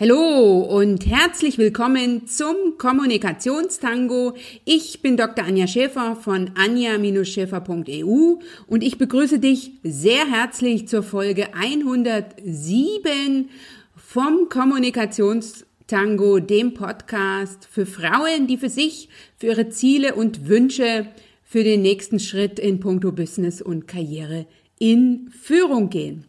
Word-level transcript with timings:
Hallo 0.00 0.60
und 0.60 1.06
herzlich 1.06 1.58
willkommen 1.58 2.28
zum 2.28 2.78
Kommunikationstango. 2.78 4.34
Ich 4.64 5.02
bin 5.02 5.16
Dr. 5.16 5.44
Anja 5.44 5.66
Schäfer 5.66 6.14
von 6.14 6.52
anja-schäfer.eu 6.54 8.36
und 8.68 8.84
ich 8.84 8.96
begrüße 8.96 9.40
dich 9.40 9.72
sehr 9.82 10.30
herzlich 10.30 10.86
zur 10.86 11.02
Folge 11.02 11.52
107 11.52 13.50
vom 13.96 14.48
Kommunikationstango, 14.48 16.38
dem 16.38 16.74
Podcast 16.74 17.66
für 17.68 17.84
Frauen, 17.84 18.46
die 18.46 18.56
für 18.56 18.70
sich, 18.70 19.08
für 19.36 19.48
ihre 19.48 19.68
Ziele 19.68 20.14
und 20.14 20.46
Wünsche 20.46 21.08
für 21.42 21.64
den 21.64 21.82
nächsten 21.82 22.20
Schritt 22.20 22.60
in 22.60 22.78
puncto 22.78 23.10
Business 23.10 23.60
und 23.60 23.88
Karriere 23.88 24.46
in 24.78 25.28
Führung 25.32 25.90
gehen. 25.90 26.27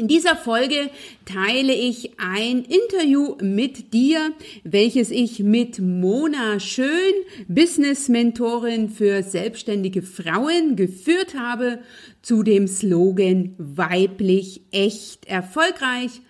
In 0.00 0.08
dieser 0.08 0.34
Folge 0.34 0.88
teile 1.26 1.74
ich 1.74 2.12
ein 2.16 2.64
Interview 2.64 3.36
mit 3.42 3.92
dir, 3.92 4.32
welches 4.64 5.10
ich 5.10 5.40
mit 5.40 5.78
Mona 5.78 6.58
Schön, 6.58 7.12
Business 7.48 8.08
Mentorin 8.08 8.88
für 8.88 9.22
selbstständige 9.22 10.00
Frauen, 10.00 10.74
geführt 10.74 11.34
habe 11.34 11.80
zu 12.22 12.42
dem 12.42 12.66
Slogan 12.66 13.54
weiblich 13.58 14.62
echt 14.70 15.26
erfolgreich. 15.26 16.22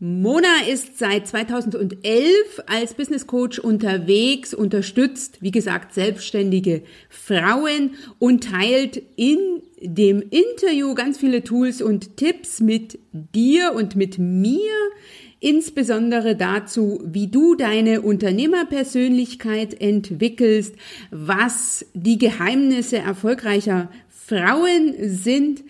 Mona 0.00 0.62
ist 0.70 0.96
seit 0.96 1.26
2011 1.26 1.98
als 2.66 2.94
Business 2.94 3.26
Coach 3.26 3.58
unterwegs, 3.58 4.54
unterstützt, 4.54 5.38
wie 5.40 5.50
gesagt, 5.50 5.92
selbstständige 5.92 6.82
Frauen 7.08 7.96
und 8.20 8.44
teilt 8.44 9.02
in 9.16 9.38
dem 9.80 10.22
Interview 10.22 10.94
ganz 10.94 11.18
viele 11.18 11.42
Tools 11.42 11.82
und 11.82 12.16
Tipps 12.16 12.60
mit 12.60 13.00
dir 13.12 13.72
und 13.74 13.96
mit 13.96 14.18
mir, 14.18 14.70
insbesondere 15.40 16.36
dazu, 16.36 17.02
wie 17.04 17.26
du 17.26 17.56
deine 17.56 18.00
Unternehmerpersönlichkeit 18.02 19.80
entwickelst, 19.80 20.76
was 21.10 21.86
die 21.94 22.18
Geheimnisse 22.18 22.98
erfolgreicher 22.98 23.90
Frauen 24.08 24.94
sind, 25.00 25.64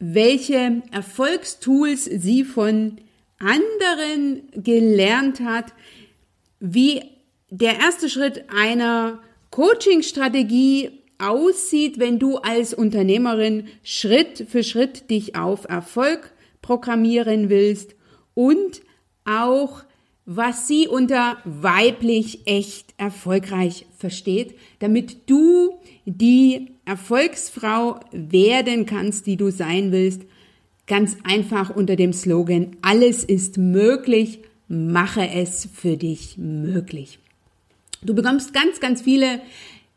welche 0.00 0.82
Erfolgstools 0.90 2.04
sie 2.04 2.42
von 2.42 2.96
anderen 3.38 4.48
gelernt 4.52 5.40
hat, 5.40 5.72
wie 6.60 7.02
der 7.50 7.78
erste 7.78 8.08
Schritt 8.08 8.44
einer 8.48 9.20
Coaching-Strategie 9.50 10.90
aussieht, 11.18 11.98
wenn 11.98 12.18
du 12.18 12.36
als 12.38 12.74
Unternehmerin 12.74 13.68
Schritt 13.82 14.46
für 14.48 14.62
Schritt 14.62 15.10
dich 15.10 15.36
auf 15.36 15.68
Erfolg 15.68 16.32
programmieren 16.62 17.48
willst 17.48 17.94
und 18.34 18.82
auch 19.24 19.82
was 20.30 20.68
sie 20.68 20.86
unter 20.86 21.38
weiblich 21.46 22.46
echt 22.46 22.92
erfolgreich 22.98 23.86
versteht, 23.96 24.58
damit 24.78 25.30
du 25.30 25.80
die 26.04 26.72
Erfolgsfrau 26.84 27.98
werden 28.12 28.84
kannst, 28.84 29.26
die 29.26 29.38
du 29.38 29.50
sein 29.50 29.90
willst. 29.90 30.22
Ganz 30.88 31.16
einfach 31.22 31.74
unter 31.74 31.96
dem 31.96 32.12
Slogan, 32.12 32.76
alles 32.82 33.22
ist 33.22 33.58
möglich, 33.58 34.40
mache 34.68 35.28
es 35.28 35.68
für 35.72 35.96
dich 35.96 36.38
möglich. 36.38 37.20
Du 38.02 38.14
bekommst 38.14 38.54
ganz, 38.54 38.80
ganz 38.80 39.02
viele 39.02 39.40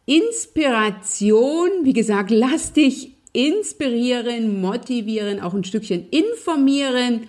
Inspiration, 0.06 1.69
wie 1.84 1.94
gesagt, 1.94 2.30
lass 2.30 2.73
dich 2.73 3.14
inspirieren, 3.31 4.59
motivieren, 4.59 5.39
auch 5.39 5.53
ein 5.53 5.64
Stückchen 5.64 6.09
informieren. 6.09 7.28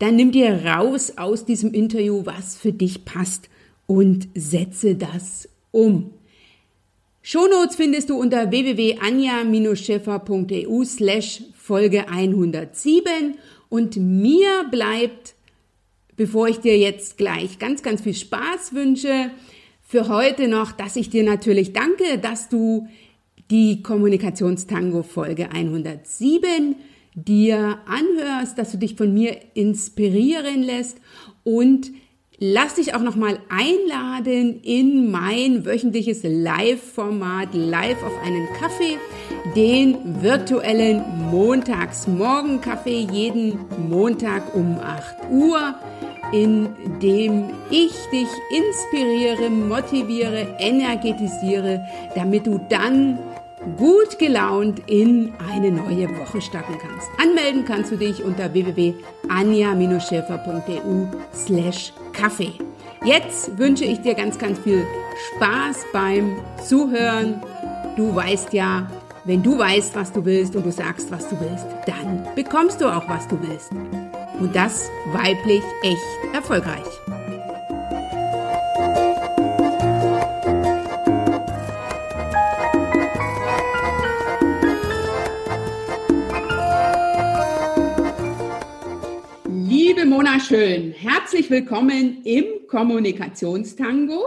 Dann 0.00 0.16
nimm 0.16 0.32
dir 0.32 0.64
raus 0.64 1.12
aus 1.16 1.44
diesem 1.44 1.72
Interview, 1.72 2.26
was 2.26 2.56
für 2.56 2.72
dich 2.72 3.04
passt 3.04 3.48
und 3.86 4.26
setze 4.34 4.96
das 4.96 5.48
um. 5.70 6.10
Shownotes 7.22 7.76
findest 7.76 8.10
du 8.10 8.16
unter 8.16 8.50
www.anja-scheffer.eu 8.50 10.84
slash 10.84 11.42
Folge 11.66 12.10
107 12.10 13.38
und 13.70 13.96
mir 13.96 14.66
bleibt, 14.70 15.34
bevor 16.14 16.46
ich 16.46 16.58
dir 16.58 16.76
jetzt 16.76 17.16
gleich 17.16 17.58
ganz, 17.58 17.82
ganz 17.82 18.02
viel 18.02 18.12
Spaß 18.12 18.74
wünsche, 18.74 19.30
für 19.80 20.08
heute 20.08 20.46
noch, 20.46 20.72
dass 20.72 20.96
ich 20.96 21.08
dir 21.08 21.24
natürlich 21.24 21.72
danke, 21.72 22.18
dass 22.18 22.50
du 22.50 22.86
die 23.50 23.82
Kommunikationstango 23.82 25.02
Folge 25.02 25.52
107 25.52 26.76
dir 27.14 27.78
anhörst, 27.86 28.58
dass 28.58 28.72
du 28.72 28.76
dich 28.76 28.94
von 28.94 29.14
mir 29.14 29.34
inspirieren 29.54 30.62
lässt. 30.62 30.98
Und 31.44 31.92
lass 32.52 32.74
dich 32.74 32.94
auch 32.94 33.00
nochmal 33.00 33.38
einladen 33.48 34.60
in 34.62 35.10
mein 35.10 35.64
wöchentliches 35.64 36.20
Live-Format 36.24 37.54
Live 37.54 38.02
auf 38.02 38.12
einen 38.22 38.46
Kaffee, 38.60 38.98
den 39.56 40.22
virtuellen 40.22 41.02
Montagsmorgen-Kaffee 41.30 43.06
jeden 43.10 43.60
Montag 43.88 44.54
um 44.54 44.78
8 44.78 45.30
Uhr 45.32 45.74
in 46.32 46.68
dem 47.00 47.50
ich 47.70 47.92
dich 48.12 48.28
inspiriere, 48.50 49.48
motiviere, 49.50 50.56
energetisiere, 50.58 51.86
damit 52.14 52.46
du 52.46 52.60
dann 52.68 53.18
gut 53.76 54.18
gelaunt 54.18 54.82
in 54.88 55.32
eine 55.50 55.70
neue 55.70 56.08
Woche 56.18 56.40
starten 56.40 56.78
kannst. 56.80 57.08
Anmelden 57.20 57.64
kannst 57.64 57.92
du 57.92 57.96
dich 57.96 58.24
unter 58.24 58.52
www.anja-schäfer.eu 58.52 61.06
slash 61.32 61.92
Kaffee. 62.12 62.52
Jetzt 63.04 63.56
wünsche 63.58 63.84
ich 63.84 64.00
dir 64.00 64.14
ganz, 64.14 64.38
ganz 64.38 64.58
viel 64.58 64.84
Spaß 65.36 65.84
beim 65.92 66.36
Zuhören. 66.62 67.40
Du 67.96 68.14
weißt 68.14 68.52
ja, 68.52 68.88
wenn 69.24 69.42
du 69.42 69.58
weißt, 69.58 69.94
was 69.94 70.12
du 70.12 70.24
willst 70.24 70.56
und 70.56 70.66
du 70.66 70.72
sagst, 70.72 71.10
was 71.10 71.28
du 71.28 71.38
willst, 71.40 71.66
dann 71.86 72.26
bekommst 72.34 72.80
du 72.80 72.86
auch, 72.86 73.08
was 73.08 73.28
du 73.28 73.38
willst. 73.40 73.70
Und 74.40 74.54
das 74.54 74.90
weiblich 75.12 75.62
echt 75.82 76.34
erfolgreich. 76.34 76.84
Liebe 90.34 90.46
Mona 90.46 90.66
Schön, 90.66 90.92
herzlich 90.92 91.48
willkommen 91.48 92.22
im 92.24 92.66
Kommunikationstango. 92.66 94.20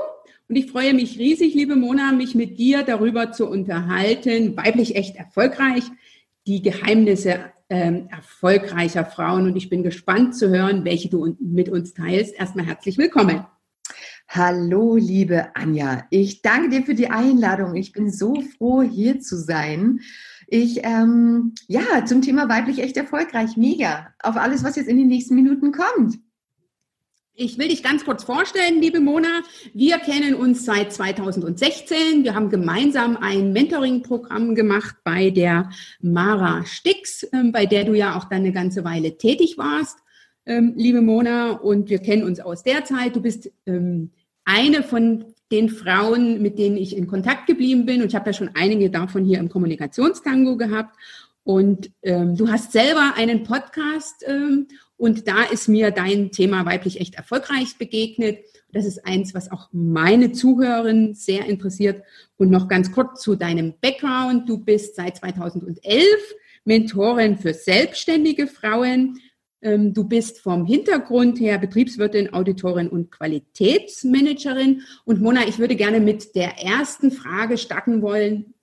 Und 0.47 0.55
ich 0.55 0.71
freue 0.71 0.93
mich 0.93 1.19
riesig, 1.19 1.53
liebe 1.53 1.75
Mona, 1.75 2.13
mich 2.13 2.33
mit 2.33 2.57
dir 2.57 2.83
darüber 2.83 3.33
zu 3.33 3.45
unterhalten, 3.49 4.55
weiblich 4.55 4.95
echt 4.95 5.17
erfolgreich, 5.17 5.83
die 6.45 6.61
Geheimnisse 6.61 7.51
ähm, 7.69 8.07
erfolgreicher 8.09 9.03
Frauen. 9.03 9.47
Und 9.47 9.57
ich 9.57 9.69
bin 9.69 9.83
gespannt 9.83 10.35
zu 10.35 10.49
hören, 10.49 10.85
welche 10.85 11.09
du 11.09 11.35
mit 11.41 11.67
uns 11.67 11.93
teilst. 11.93 12.35
Erstmal 12.35 12.65
herzlich 12.65 12.97
willkommen. 12.97 13.45
Hallo, 14.29 14.95
liebe 14.95 15.55
Anja. 15.55 16.05
Ich 16.09 16.41
danke 16.41 16.69
dir 16.69 16.83
für 16.83 16.95
die 16.95 17.09
Einladung. 17.09 17.75
Ich 17.75 17.91
bin 17.91 18.11
so 18.11 18.41
froh, 18.57 18.81
hier 18.81 19.19
zu 19.19 19.37
sein. 19.37 19.99
Ich, 20.49 20.79
ähm, 20.83 21.53
ja, 21.67 22.05
zum 22.05 22.21
Thema 22.21 22.47
weiblich 22.47 22.79
echt 22.79 22.95
erfolgreich, 22.95 23.57
mega. 23.57 24.13
Auf 24.23 24.37
alles, 24.37 24.63
was 24.63 24.77
jetzt 24.77 24.87
in 24.87 24.97
den 24.97 25.07
nächsten 25.07 25.35
Minuten 25.35 25.73
kommt. 25.73 26.17
Ich 27.39 27.59
will 27.59 27.67
dich 27.67 27.83
ganz 27.83 28.05
kurz 28.05 28.23
vorstellen, 28.23 28.81
liebe 28.81 29.01
Mona. 29.01 29.43
Wir 29.73 29.99
kennen 29.99 30.33
uns 30.33 30.65
seit 30.65 30.91
2016. 30.93 32.23
Wir 32.23 32.33
haben 32.33 32.49
gemeinsam 32.49 33.17
ein 33.17 33.51
Mentoring-Programm 33.51 34.55
gemacht 34.55 34.95
bei 35.03 35.29
der 35.31 35.69
Mara 36.01 36.65
Stix, 36.65 37.27
ähm, 37.33 37.51
bei 37.51 37.65
der 37.65 37.83
du 37.83 37.93
ja 37.93 38.17
auch 38.17 38.23
dann 38.23 38.39
eine 38.39 38.53
ganze 38.53 38.85
Weile 38.85 39.17
tätig 39.17 39.57
warst, 39.57 39.99
ähm, 40.45 40.73
liebe 40.77 41.01
Mona. 41.01 41.51
Und 41.51 41.89
wir 41.89 41.99
kennen 41.99 42.23
uns 42.23 42.39
aus 42.39 42.63
der 42.63 42.85
Zeit. 42.85 43.15
Du 43.15 43.21
bist 43.21 43.51
ähm, 43.65 44.11
eine 44.45 44.81
von 44.81 45.25
den 45.51 45.69
Frauen, 45.69 46.41
mit 46.41 46.59
denen 46.59 46.77
ich 46.77 46.95
in 46.95 47.07
Kontakt 47.07 47.47
geblieben 47.47 47.85
bin. 47.85 48.01
Und 48.01 48.07
ich 48.07 48.15
habe 48.15 48.29
ja 48.29 48.33
schon 48.33 48.51
einige 48.53 48.89
davon 48.89 49.25
hier 49.25 49.39
im 49.39 49.49
Kommunikationstango 49.49 50.57
gehabt. 50.57 50.95
Und 51.43 51.91
ähm, 52.03 52.35
du 52.35 52.49
hast 52.49 52.73
selber 52.73 53.13
einen 53.15 53.43
Podcast 53.43 54.25
ähm, 54.27 54.67
und 54.97 55.27
da 55.27 55.43
ist 55.43 55.69
mir 55.69 55.91
dein 55.91 56.31
Thema 56.31 56.65
weiblich 56.65 56.99
echt 56.99 57.15
erfolgreich 57.15 57.77
begegnet. 57.77 58.39
Das 58.73 58.85
ist 58.85 59.05
eins, 59.05 59.33
was 59.33 59.51
auch 59.51 59.69
meine 59.71 60.33
Zuhörerinnen 60.33 61.13
sehr 61.13 61.45
interessiert. 61.45 62.03
Und 62.35 62.51
noch 62.51 62.67
ganz 62.67 62.91
kurz 62.91 63.21
zu 63.21 63.35
deinem 63.35 63.75
Background. 63.79 64.49
Du 64.49 64.57
bist 64.57 64.95
seit 64.95 65.17
2011 65.17 66.03
Mentorin 66.65 67.37
für 67.37 67.53
selbstständige 67.53 68.47
Frauen. 68.47 69.19
Ähm, 69.61 69.93
du 69.93 70.03
bist 70.03 70.39
vom 70.39 70.65
Hintergrund 70.65 71.39
her 71.39 71.57
Betriebswirtin, 71.57 72.33
Auditorin 72.33 72.89
und 72.89 73.11
Qualitätsmanagerin. 73.11 74.83
Und 75.05 75.21
Mona, 75.21 75.47
ich 75.47 75.59
würde 75.59 75.75
gerne 75.75 75.99
mit 75.99 76.35
der 76.35 76.63
ersten 76.63 77.11
Frage 77.11 77.57
starten 77.57 78.01
wollen. 78.01 78.53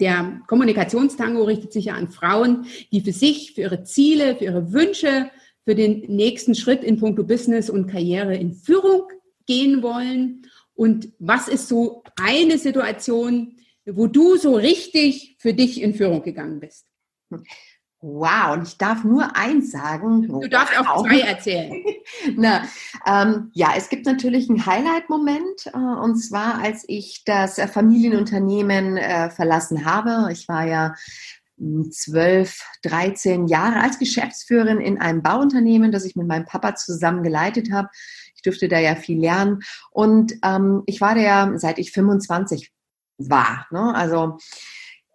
Der 0.00 0.40
Kommunikationstango 0.48 1.44
richtet 1.44 1.72
sich 1.72 1.86
ja 1.86 1.94
an 1.94 2.08
Frauen, 2.08 2.66
die 2.90 3.00
für 3.00 3.12
sich, 3.12 3.52
für 3.52 3.62
ihre 3.62 3.84
Ziele, 3.84 4.36
für 4.36 4.44
ihre 4.44 4.72
Wünsche, 4.72 5.30
für 5.64 5.74
den 5.74 6.00
nächsten 6.14 6.54
Schritt 6.54 6.82
in 6.82 6.98
puncto 6.98 7.22
Business 7.24 7.70
und 7.70 7.86
Karriere 7.86 8.36
in 8.36 8.54
Führung 8.54 9.04
gehen 9.46 9.82
wollen. 9.82 10.46
Und 10.74 11.10
was 11.18 11.48
ist 11.48 11.68
so 11.68 12.02
eine 12.16 12.58
Situation, 12.58 13.56
wo 13.86 14.06
du 14.06 14.36
so 14.36 14.56
richtig 14.56 15.36
für 15.38 15.54
dich 15.54 15.80
in 15.80 15.94
Führung 15.94 16.22
gegangen 16.22 16.60
bist? 16.60 16.86
Wow, 18.06 18.52
und 18.52 18.68
ich 18.68 18.76
darf 18.76 19.02
nur 19.02 19.34
eins 19.34 19.70
sagen. 19.70 20.28
Du 20.28 20.46
darfst 20.46 20.78
wow. 20.78 20.88
auch 20.88 21.06
zwei 21.06 21.20
erzählen. 21.20 21.82
Na, 22.36 22.64
ähm, 23.06 23.50
ja, 23.54 23.70
es 23.78 23.88
gibt 23.88 24.04
natürlich 24.04 24.50
einen 24.50 24.66
Highlight-Moment, 24.66 25.68
äh, 25.72 25.78
und 25.78 26.16
zwar 26.18 26.58
als 26.58 26.84
ich 26.86 27.22
das 27.24 27.58
Familienunternehmen 27.58 28.98
äh, 28.98 29.30
verlassen 29.30 29.86
habe. 29.86 30.30
Ich 30.32 30.48
war 30.48 30.66
ja 30.66 30.94
hm, 31.56 31.90
zwölf, 31.92 32.60
dreizehn 32.82 33.46
Jahre 33.46 33.80
als 33.80 33.98
Geschäftsführerin 33.98 34.82
in 34.82 35.00
einem 35.00 35.22
Bauunternehmen, 35.22 35.90
das 35.90 36.04
ich 36.04 36.14
mit 36.14 36.26
meinem 36.26 36.44
Papa 36.44 36.74
zusammen 36.74 37.22
geleitet 37.22 37.72
habe. 37.72 37.88
Ich 38.36 38.42
durfte 38.42 38.68
da 38.68 38.78
ja 38.78 38.96
viel 38.96 39.18
lernen. 39.18 39.60
Und 39.90 40.34
ähm, 40.44 40.82
ich 40.84 41.00
war 41.00 41.14
da 41.14 41.22
ja, 41.22 41.52
seit 41.54 41.78
ich 41.78 41.90
25 41.92 42.70
war. 43.16 43.66
Ne? 43.70 43.94
Also 43.94 44.36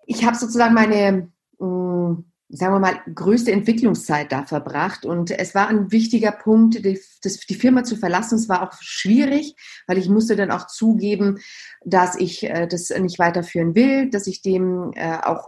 ich 0.07 0.25
habe 0.25 0.35
sozusagen 0.35 0.73
meine 0.73 1.29
mh, 1.59 1.67
hm, 1.67 2.25
sagen 2.49 2.73
wir 2.73 2.79
mal, 2.79 2.99
größte 3.13 3.51
Entwicklungszeit 3.51 4.31
da 4.31 4.43
verbracht. 4.43 5.05
Und 5.05 5.29
es 5.29 5.53
war 5.53 5.67
ein 5.67 5.91
wichtiger 5.91 6.31
Punkt, 6.31 6.83
die, 6.83 6.99
das, 7.21 7.37
die 7.41 7.55
Firma 7.55 7.83
zu 7.83 7.95
verlassen. 7.95 8.35
Es 8.35 8.49
war 8.49 8.63
auch 8.63 8.73
schwierig, 8.81 9.55
weil 9.87 9.99
ich 9.99 10.09
musste 10.09 10.35
dann 10.35 10.49
auch 10.49 10.65
zugeben, 10.65 11.37
dass 11.85 12.15
ich 12.15 12.43
äh, 12.43 12.67
das 12.67 12.89
nicht 12.89 13.19
weiterführen 13.19 13.75
will, 13.75 14.09
dass 14.09 14.25
ich 14.25 14.41
dem 14.41 14.91
äh, 14.95 15.17
auch 15.23 15.47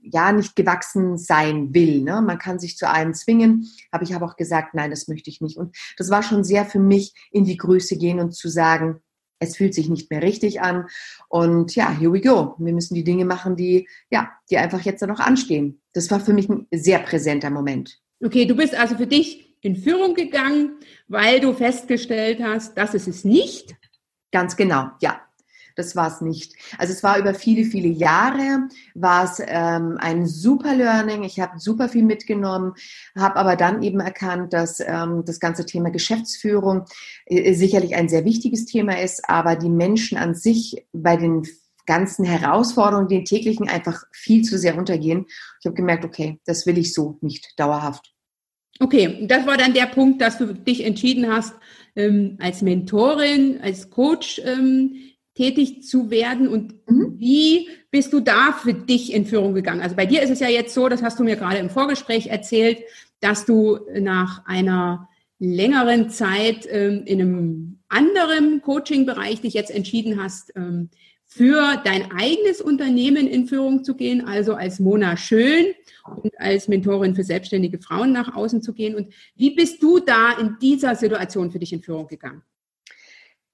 ja 0.00 0.32
nicht 0.32 0.56
gewachsen 0.56 1.18
sein 1.18 1.74
will. 1.74 2.02
Ne? 2.02 2.22
Man 2.22 2.38
kann 2.38 2.58
sich 2.58 2.76
zu 2.76 2.88
allem 2.88 3.14
zwingen, 3.14 3.68
aber 3.90 4.02
ich 4.02 4.14
habe 4.14 4.24
auch 4.24 4.36
gesagt, 4.36 4.74
nein, 4.74 4.90
das 4.90 5.08
möchte 5.08 5.30
ich 5.30 5.40
nicht. 5.40 5.58
Und 5.58 5.76
das 5.96 6.10
war 6.10 6.22
schon 6.22 6.42
sehr 6.42 6.64
für 6.64 6.80
mich 6.80 7.14
in 7.30 7.44
die 7.44 7.56
Größe 7.56 7.96
gehen 7.96 8.18
und 8.18 8.32
zu 8.32 8.48
sagen, 8.48 9.00
es 9.42 9.56
fühlt 9.56 9.74
sich 9.74 9.88
nicht 9.88 10.10
mehr 10.10 10.22
richtig 10.22 10.60
an. 10.60 10.86
Und 11.28 11.74
ja, 11.74 11.90
here 11.90 12.12
we 12.12 12.20
go. 12.20 12.54
Wir 12.58 12.72
müssen 12.72 12.94
die 12.94 13.04
Dinge 13.04 13.24
machen, 13.24 13.56
die, 13.56 13.88
ja, 14.10 14.30
die 14.50 14.56
einfach 14.56 14.80
jetzt 14.80 15.02
noch 15.02 15.20
anstehen. 15.20 15.80
Das 15.92 16.10
war 16.10 16.20
für 16.20 16.32
mich 16.32 16.48
ein 16.48 16.66
sehr 16.70 17.00
präsenter 17.00 17.50
Moment. 17.50 17.98
Okay, 18.24 18.46
du 18.46 18.54
bist 18.54 18.74
also 18.74 18.96
für 18.96 19.06
dich 19.06 19.56
in 19.60 19.76
Führung 19.76 20.14
gegangen, 20.14 20.78
weil 21.08 21.40
du 21.40 21.52
festgestellt 21.52 22.40
hast, 22.42 22.76
das 22.76 22.94
ist 22.94 23.08
es 23.08 23.24
nicht. 23.24 23.74
Ganz 24.30 24.56
genau, 24.56 24.90
ja. 25.00 25.20
Das 25.76 25.96
war 25.96 26.08
es 26.08 26.20
nicht. 26.20 26.54
Also 26.78 26.92
es 26.92 27.02
war 27.02 27.18
über 27.18 27.34
viele, 27.34 27.64
viele 27.64 27.88
Jahre, 27.88 28.68
war 28.94 29.24
es 29.24 29.40
ähm, 29.44 29.96
ein 29.98 30.26
super 30.26 30.74
Learning. 30.74 31.22
Ich 31.24 31.40
habe 31.40 31.58
super 31.58 31.88
viel 31.88 32.04
mitgenommen, 32.04 32.74
habe 33.16 33.36
aber 33.36 33.56
dann 33.56 33.82
eben 33.82 34.00
erkannt, 34.00 34.52
dass 34.52 34.80
ähm, 34.80 35.24
das 35.24 35.40
ganze 35.40 35.66
Thema 35.66 35.90
Geschäftsführung 35.90 36.84
äh, 37.26 37.54
sicherlich 37.54 37.94
ein 37.94 38.08
sehr 38.08 38.24
wichtiges 38.24 38.66
Thema 38.66 39.00
ist, 39.00 39.28
aber 39.28 39.56
die 39.56 39.70
Menschen 39.70 40.18
an 40.18 40.34
sich 40.34 40.86
bei 40.92 41.16
den 41.16 41.42
ganzen 41.86 42.24
Herausforderungen, 42.24 43.08
den 43.08 43.24
täglichen 43.24 43.68
einfach 43.68 44.04
viel 44.12 44.42
zu 44.42 44.58
sehr 44.58 44.76
untergehen. 44.78 45.26
Ich 45.60 45.66
habe 45.66 45.74
gemerkt, 45.74 46.04
okay, 46.04 46.38
das 46.44 46.66
will 46.66 46.78
ich 46.78 46.94
so 46.94 47.18
nicht 47.20 47.58
dauerhaft. 47.58 48.12
Okay, 48.80 49.26
das 49.26 49.46
war 49.46 49.56
dann 49.56 49.74
der 49.74 49.86
Punkt, 49.86 50.20
dass 50.20 50.38
du 50.38 50.54
dich 50.54 50.84
entschieden 50.84 51.32
hast, 51.32 51.54
ähm, 51.94 52.38
als 52.40 52.62
Mentorin, 52.62 53.60
als 53.62 53.90
Coach 53.90 54.40
ähm, 54.44 54.94
tätig 55.34 55.82
zu 55.82 56.10
werden 56.10 56.48
und 56.48 56.74
mhm. 56.88 57.14
wie 57.18 57.68
bist 57.90 58.12
du 58.12 58.20
da 58.20 58.52
für 58.52 58.74
dich 58.74 59.12
in 59.12 59.24
Führung 59.24 59.54
gegangen? 59.54 59.80
Also 59.80 59.96
bei 59.96 60.06
dir 60.06 60.22
ist 60.22 60.30
es 60.30 60.40
ja 60.40 60.48
jetzt 60.48 60.74
so, 60.74 60.88
das 60.88 61.02
hast 61.02 61.18
du 61.18 61.24
mir 61.24 61.36
gerade 61.36 61.58
im 61.58 61.70
Vorgespräch 61.70 62.26
erzählt, 62.26 62.78
dass 63.20 63.46
du 63.46 63.78
nach 63.98 64.44
einer 64.46 65.08
längeren 65.38 66.10
Zeit 66.10 66.68
ähm, 66.70 67.02
in 67.04 67.20
einem 67.20 67.78
anderen 67.88 68.62
Coaching-Bereich 68.62 69.40
dich 69.40 69.54
jetzt 69.54 69.70
entschieden 69.70 70.22
hast, 70.22 70.52
ähm, 70.56 70.90
für 71.26 71.80
dein 71.82 72.12
eigenes 72.12 72.60
Unternehmen 72.60 73.26
in 73.26 73.46
Führung 73.46 73.84
zu 73.84 73.96
gehen, 73.96 74.26
also 74.26 74.54
als 74.54 74.80
Mona 74.80 75.16
Schön 75.16 75.66
und 76.04 76.38
als 76.38 76.68
Mentorin 76.68 77.14
für 77.14 77.24
selbstständige 77.24 77.78
Frauen 77.78 78.12
nach 78.12 78.36
außen 78.36 78.60
zu 78.60 78.74
gehen. 78.74 78.94
Und 78.94 79.14
wie 79.34 79.54
bist 79.54 79.82
du 79.82 79.98
da 79.98 80.32
in 80.38 80.56
dieser 80.60 80.94
Situation 80.94 81.50
für 81.50 81.58
dich 81.58 81.72
in 81.72 81.82
Führung 81.82 82.06
gegangen? 82.06 82.42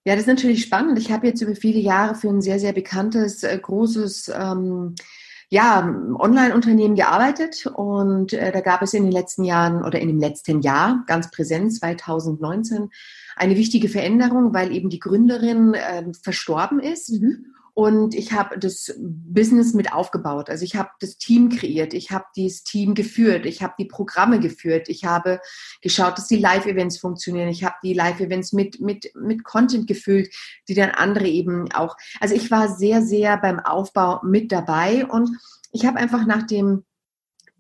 Ja, 0.09 0.15
das 0.15 0.23
ist 0.23 0.29
natürlich 0.29 0.63
spannend. 0.63 0.99
Ich 0.99 1.13
habe 1.13 1.27
jetzt 1.27 1.43
über 1.43 1.55
viele 1.55 1.81
Jahre 1.81 2.15
für 2.15 2.31
ein 2.31 2.41
sehr, 2.41 2.59
sehr 2.59 2.73
bekanntes, 2.73 3.43
äh, 3.43 3.59
großes 3.59 4.33
ähm, 4.35 4.95
ja, 5.51 5.87
Online-Unternehmen 6.19 6.95
gearbeitet 6.95 7.67
und 7.67 8.33
äh, 8.33 8.51
da 8.51 8.63
gab 8.63 8.81
es 8.81 8.95
in 8.95 9.03
den 9.03 9.13
letzten 9.13 9.45
Jahren 9.45 9.85
oder 9.85 9.99
in 10.01 10.09
dem 10.09 10.19
letzten 10.19 10.63
Jahr 10.63 11.05
ganz 11.07 11.31
präsent 11.31 11.75
2019 11.75 12.89
eine 13.37 13.57
wichtige 13.57 13.91
Veränderung, 13.91 14.55
weil 14.55 14.73
eben 14.73 14.89
die 14.89 14.99
Gründerin 14.99 15.75
äh, 15.75 16.05
verstorben 16.23 16.81
ist. 16.81 17.11
Mhm. 17.11 17.45
Und 17.79 18.17
ich 18.17 18.33
habe 18.33 18.59
das 18.59 18.93
Business 18.99 19.73
mit 19.73 19.93
aufgebaut. 19.93 20.51
Also 20.51 20.65
ich 20.65 20.75
habe 20.75 20.91
das 20.99 21.17
Team 21.17 21.49
kreiert, 21.49 21.95
ich 21.95 22.11
habe 22.11 22.25
dieses 22.35 22.65
Team 22.65 22.97
geführt, 22.97 23.47
ich 23.47 23.63
habe 23.63 23.75
die 23.79 23.85
Programme 23.85 24.41
geführt, 24.41 24.89
ich 24.89 25.05
habe 25.05 25.41
geschaut, 25.81 26.19
dass 26.19 26.27
die 26.27 26.39
Live-Events 26.39 26.99
funktionieren, 26.99 27.47
ich 27.47 27.63
habe 27.63 27.77
die 27.85 27.95
Live-Events 27.95 28.53
mit, 28.53 28.81
mit, 28.81 29.13
mit 29.15 29.45
Content 29.45 29.87
gefüllt, 29.87 30.35
die 30.67 30.75
dann 30.75 30.91
andere 30.91 31.29
eben 31.29 31.71
auch. 31.71 31.97
Also 32.19 32.35
ich 32.35 32.51
war 32.51 32.69
sehr, 32.69 33.01
sehr 33.03 33.37
beim 33.37 33.61
Aufbau 33.61 34.23
mit 34.25 34.51
dabei 34.51 35.07
und 35.07 35.31
ich 35.71 35.87
habe 35.87 35.99
einfach 35.99 36.27
nach 36.27 36.49
dem 36.49 36.83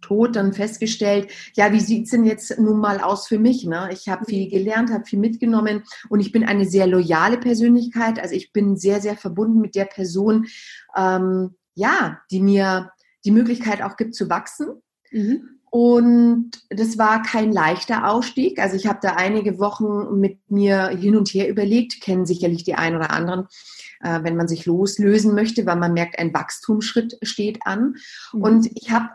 Tod 0.00 0.36
dann 0.36 0.52
festgestellt, 0.52 1.30
ja, 1.54 1.72
wie 1.72 1.80
sieht's 1.80 2.10
denn 2.10 2.24
jetzt 2.24 2.58
nun 2.58 2.78
mal 2.78 3.00
aus 3.00 3.26
für 3.26 3.38
mich? 3.38 3.64
Ne? 3.64 3.90
Ich 3.92 4.08
habe 4.08 4.24
viel 4.24 4.48
gelernt, 4.48 4.90
habe 4.90 5.04
viel 5.04 5.18
mitgenommen 5.18 5.82
und 6.08 6.20
ich 6.20 6.32
bin 6.32 6.44
eine 6.44 6.66
sehr 6.66 6.86
loyale 6.86 7.38
Persönlichkeit. 7.38 8.20
Also 8.20 8.34
ich 8.34 8.52
bin 8.52 8.76
sehr, 8.76 9.00
sehr 9.00 9.16
verbunden 9.16 9.60
mit 9.60 9.74
der 9.74 9.86
Person, 9.86 10.46
ähm, 10.96 11.56
ja, 11.74 12.20
die 12.30 12.40
mir 12.40 12.92
die 13.24 13.30
Möglichkeit 13.30 13.82
auch 13.82 13.96
gibt 13.96 14.14
zu 14.14 14.30
wachsen. 14.30 14.82
Mhm. 15.10 15.58
Und 15.70 16.52
das 16.70 16.96
war 16.96 17.22
kein 17.22 17.52
leichter 17.52 18.08
Ausstieg. 18.08 18.58
Also 18.58 18.76
ich 18.76 18.86
habe 18.86 19.00
da 19.02 19.16
einige 19.16 19.58
Wochen 19.58 20.18
mit 20.18 20.38
mir 20.50 20.88
hin 20.88 21.14
und 21.14 21.28
her 21.28 21.48
überlegt, 21.48 22.00
kennen 22.00 22.24
sicherlich 22.24 22.64
die 22.64 22.74
einen 22.74 22.96
oder 22.96 23.10
anderen, 23.10 23.48
äh, 24.00 24.20
wenn 24.22 24.36
man 24.36 24.48
sich 24.48 24.64
loslösen 24.64 25.34
möchte, 25.34 25.66
weil 25.66 25.76
man 25.76 25.92
merkt, 25.92 26.18
ein 26.18 26.32
Wachstumsschritt 26.32 27.18
steht 27.22 27.66
an. 27.66 27.96
Mhm. 28.32 28.42
Und 28.42 28.70
ich 28.74 28.90
habe 28.90 29.10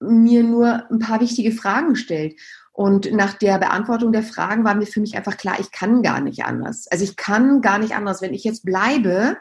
mir 0.00 0.42
nur 0.42 0.90
ein 0.90 0.98
paar 0.98 1.20
wichtige 1.20 1.52
Fragen 1.52 1.90
gestellt. 1.90 2.34
Und 2.72 3.12
nach 3.12 3.34
der 3.34 3.58
Beantwortung 3.58 4.12
der 4.12 4.22
Fragen 4.22 4.64
war 4.64 4.74
mir 4.74 4.86
für 4.86 5.00
mich 5.00 5.16
einfach 5.16 5.36
klar, 5.36 5.58
ich 5.60 5.70
kann 5.70 6.02
gar 6.02 6.20
nicht 6.20 6.44
anders. 6.44 6.86
Also 6.90 7.04
ich 7.04 7.16
kann 7.16 7.60
gar 7.60 7.78
nicht 7.78 7.94
anders. 7.94 8.22
Wenn 8.22 8.32
ich 8.32 8.44
jetzt 8.44 8.64
bleibe, 8.64 9.36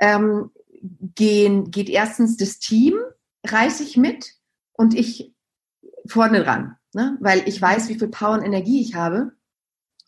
ähm, 0.00 0.50
gehen, 1.14 1.70
geht 1.70 1.88
erstens 1.88 2.36
das 2.36 2.58
Team, 2.58 2.94
reiße 3.46 3.82
ich 3.82 3.96
mit 3.96 4.34
und 4.72 4.94
ich 4.94 5.34
vorne 6.06 6.42
dran. 6.42 6.76
Ne? 6.92 7.16
Weil 7.20 7.42
ich 7.46 7.60
weiß, 7.60 7.88
wie 7.88 7.98
viel 7.98 8.08
Power 8.08 8.34
und 8.34 8.42
Energie 8.42 8.80
ich 8.80 8.94
habe. 8.94 9.32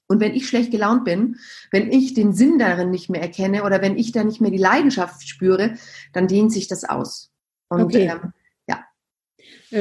Und 0.08 0.20
wenn 0.20 0.34
ich 0.34 0.46
schlecht 0.46 0.70
gelaunt 0.70 1.04
bin, 1.04 1.36
wenn 1.70 1.90
ich 1.90 2.12
den 2.12 2.34
Sinn 2.34 2.58
darin 2.58 2.90
nicht 2.90 3.08
mehr 3.08 3.22
erkenne 3.22 3.64
oder 3.64 3.80
wenn 3.80 3.96
ich 3.96 4.12
da 4.12 4.24
nicht 4.24 4.40
mehr 4.40 4.50
die 4.50 4.58
Leidenschaft 4.58 5.26
spüre, 5.26 5.76
dann 6.12 6.28
dehnt 6.28 6.52
sich 6.52 6.68
das 6.68 6.84
aus. 6.84 7.30
Und 7.68 7.82
okay. 7.84 8.10
ähm, 8.10 8.18
äh, 8.18 8.41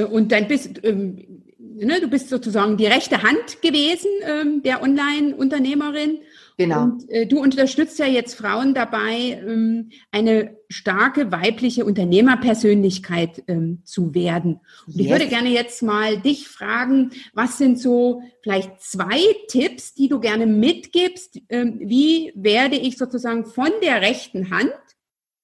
und 0.10 0.32
dann 0.32 0.48
bist 0.48 0.80
ähm, 0.84 1.44
ne, 1.62 2.00
du 2.02 2.08
bist 2.08 2.30
sozusagen 2.30 2.78
die 2.78 2.86
rechte 2.86 3.24
Hand 3.24 3.62
gewesen 3.62 4.10
ähm, 4.26 4.64
der 4.64 4.82
Online-Unternehmerin. 4.82 6.20
Genau. 6.58 6.84
Und 6.84 7.10
äh, 7.10 7.26
du 7.26 7.40
unterstützt 7.40 7.98
ja 7.98 8.06
jetzt 8.06 8.36
Frauen 8.36 8.74
dabei, 8.74 9.42
ähm, 9.46 9.90
eine 10.12 10.58
starke 10.70 11.32
weibliche 11.32 11.86
Unternehmerpersönlichkeit 11.86 13.44
ähm, 13.48 13.82
zu 13.84 14.14
werden. 14.14 14.60
Und 14.86 14.96
yes. 14.96 15.06
ich 15.06 15.12
würde 15.12 15.28
gerne 15.28 15.50
jetzt 15.50 15.82
mal 15.82 16.20
dich 16.20 16.48
fragen, 16.48 17.12
was 17.34 17.58
sind 17.58 17.80
so 17.80 18.22
vielleicht 18.44 18.82
zwei 18.82 19.20
Tipps, 19.48 19.94
die 19.94 20.08
du 20.08 20.20
gerne 20.20 20.46
mitgibst? 20.46 21.40
Ähm, 21.50 21.80
wie 21.82 22.32
werde 22.36 22.76
ich 22.76 22.98
sozusagen 22.98 23.46
von 23.46 23.70
der 23.82 24.02
rechten 24.02 24.52
Hand 24.52 24.74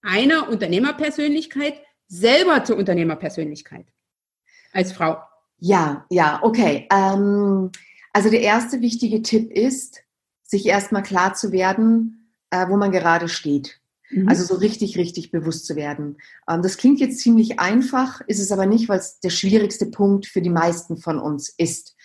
einer 0.02 0.50
Unternehmerpersönlichkeit 0.50 1.76
selber 2.08 2.64
zur 2.64 2.78
Unternehmerpersönlichkeit? 2.78 3.88
Als 4.74 4.92
Frau? 4.92 5.18
Ja, 5.60 6.06
ja, 6.10 6.40
okay. 6.44 6.88
Ähm, 6.92 7.72
also 8.14 8.30
der 8.30 8.42
erste 8.42 8.82
wichtige 8.82 9.22
Tipp 9.22 9.52
ist, 9.52 10.04
sich 10.44 10.66
erstmal 10.66 11.04
klar 11.04 11.34
zu 11.34 11.52
werden, 11.52 12.34
äh, 12.52 12.68
wo 12.70 12.78
man 12.78 12.92
gerade 12.92 13.28
steht. 13.28 13.80
Mhm. 14.10 14.30
Also 14.30 14.44
so 14.44 14.56
richtig, 14.56 14.98
richtig 14.98 15.32
bewusst 15.32 15.66
zu 15.66 15.76
werden. 15.76 16.18
Ähm, 16.50 16.62
das 16.62 16.78
klingt 16.78 17.00
jetzt 17.00 17.20
ziemlich 17.20 17.60
einfach, 17.60 18.22
ist 18.28 18.40
es 18.40 18.52
aber 18.52 18.66
nicht, 18.66 18.88
weil 18.90 19.00
es 19.00 19.20
der 19.20 19.30
schwierigste 19.30 19.88
Punkt 19.88 20.26
für 20.26 20.42
die 20.42 20.50
meisten 20.50 20.98
von 20.98 21.20
uns 21.20 21.54
ist. 21.58 21.96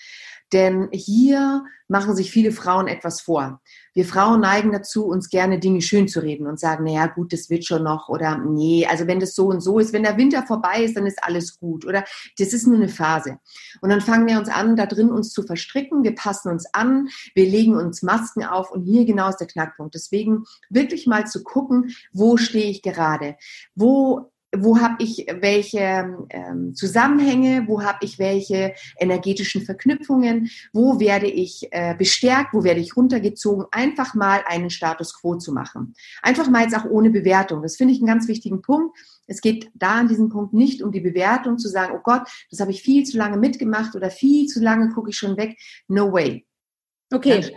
Denn 0.52 0.88
hier 0.92 1.64
machen 1.88 2.14
sich 2.14 2.30
viele 2.30 2.52
Frauen 2.52 2.88
etwas 2.88 3.20
vor. 3.20 3.62
Wir 3.94 4.04
Frauen 4.04 4.40
neigen 4.40 4.72
dazu, 4.72 5.06
uns 5.06 5.28
gerne 5.28 5.58
Dinge 5.58 5.82
schön 5.82 6.08
zu 6.08 6.20
reden 6.20 6.46
und 6.46 6.58
sagen, 6.58 6.84
naja, 6.84 7.06
gut, 7.06 7.32
das 7.32 7.50
wird 7.50 7.64
schon 7.64 7.82
noch 7.82 8.08
oder 8.08 8.38
nee, 8.38 8.86
also 8.86 9.06
wenn 9.06 9.20
das 9.20 9.34
so 9.34 9.46
und 9.46 9.60
so 9.60 9.78
ist, 9.78 9.92
wenn 9.92 10.02
der 10.02 10.16
Winter 10.16 10.42
vorbei 10.42 10.82
ist, 10.82 10.96
dann 10.96 11.06
ist 11.06 11.22
alles 11.22 11.58
gut 11.58 11.86
oder 11.86 12.04
das 12.38 12.52
ist 12.52 12.66
nur 12.66 12.76
eine 12.76 12.88
Phase. 12.88 13.38
Und 13.80 13.90
dann 13.90 14.00
fangen 14.00 14.26
wir 14.26 14.38
uns 14.38 14.48
an, 14.48 14.76
da 14.76 14.86
drin 14.86 15.10
uns 15.10 15.30
zu 15.32 15.42
verstricken, 15.42 16.02
wir 16.02 16.14
passen 16.14 16.50
uns 16.50 16.66
an, 16.72 17.08
wir 17.34 17.46
legen 17.46 17.76
uns 17.76 18.02
Masken 18.02 18.44
auf 18.44 18.70
und 18.70 18.84
hier 18.84 19.04
genau 19.04 19.28
ist 19.28 19.38
der 19.38 19.46
Knackpunkt. 19.46 19.94
Deswegen 19.94 20.44
wirklich 20.70 21.06
mal 21.06 21.26
zu 21.26 21.42
gucken, 21.42 21.94
wo 22.12 22.36
stehe 22.36 22.70
ich 22.70 22.82
gerade? 22.82 23.36
Wo 23.74 24.31
wo 24.54 24.80
habe 24.80 25.02
ich 25.02 25.26
welche 25.40 26.26
ähm, 26.30 26.74
Zusammenhänge, 26.74 27.64
wo 27.66 27.82
habe 27.82 27.98
ich 28.02 28.18
welche 28.18 28.74
energetischen 28.98 29.62
Verknüpfungen, 29.62 30.50
wo 30.72 31.00
werde 31.00 31.26
ich 31.26 31.68
äh, 31.70 31.94
bestärkt, 31.96 32.52
wo 32.52 32.62
werde 32.62 32.80
ich 32.80 32.96
runtergezogen, 32.96 33.64
einfach 33.70 34.14
mal 34.14 34.42
einen 34.46 34.70
Status 34.70 35.18
quo 35.18 35.36
zu 35.36 35.52
machen. 35.52 35.94
Einfach 36.20 36.50
mal 36.50 36.62
jetzt 36.62 36.76
auch 36.76 36.84
ohne 36.84 37.10
Bewertung. 37.10 37.62
Das 37.62 37.76
finde 37.76 37.94
ich 37.94 38.00
einen 38.00 38.08
ganz 38.08 38.28
wichtigen 38.28 38.60
Punkt. 38.60 38.98
Es 39.26 39.40
geht 39.40 39.70
da 39.74 40.00
an 40.00 40.08
diesem 40.08 40.28
Punkt 40.28 40.52
nicht 40.52 40.82
um 40.82 40.92
die 40.92 41.00
Bewertung, 41.00 41.56
zu 41.56 41.68
sagen, 41.68 41.94
oh 41.96 42.02
Gott, 42.02 42.28
das 42.50 42.60
habe 42.60 42.72
ich 42.72 42.82
viel 42.82 43.04
zu 43.04 43.16
lange 43.16 43.38
mitgemacht 43.38 43.94
oder 43.94 44.10
viel 44.10 44.46
zu 44.46 44.60
lange 44.60 44.90
gucke 44.90 45.10
ich 45.10 45.16
schon 45.16 45.36
weg. 45.38 45.56
No 45.88 46.12
way. 46.12 46.46
Okay. 47.10 47.54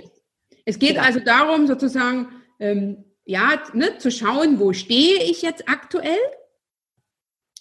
Es 0.65 0.79
geht 0.79 0.95
genau. 0.95 1.03
also 1.03 1.19
darum, 1.19 1.67
sozusagen, 1.67 2.27
ähm, 2.59 3.03
ja, 3.25 3.61
ne, 3.73 3.97
zu 3.97 4.11
schauen, 4.11 4.59
wo 4.59 4.71
stehe 4.71 5.23
ich 5.23 5.41
jetzt 5.41 5.67
aktuell? 5.67 6.17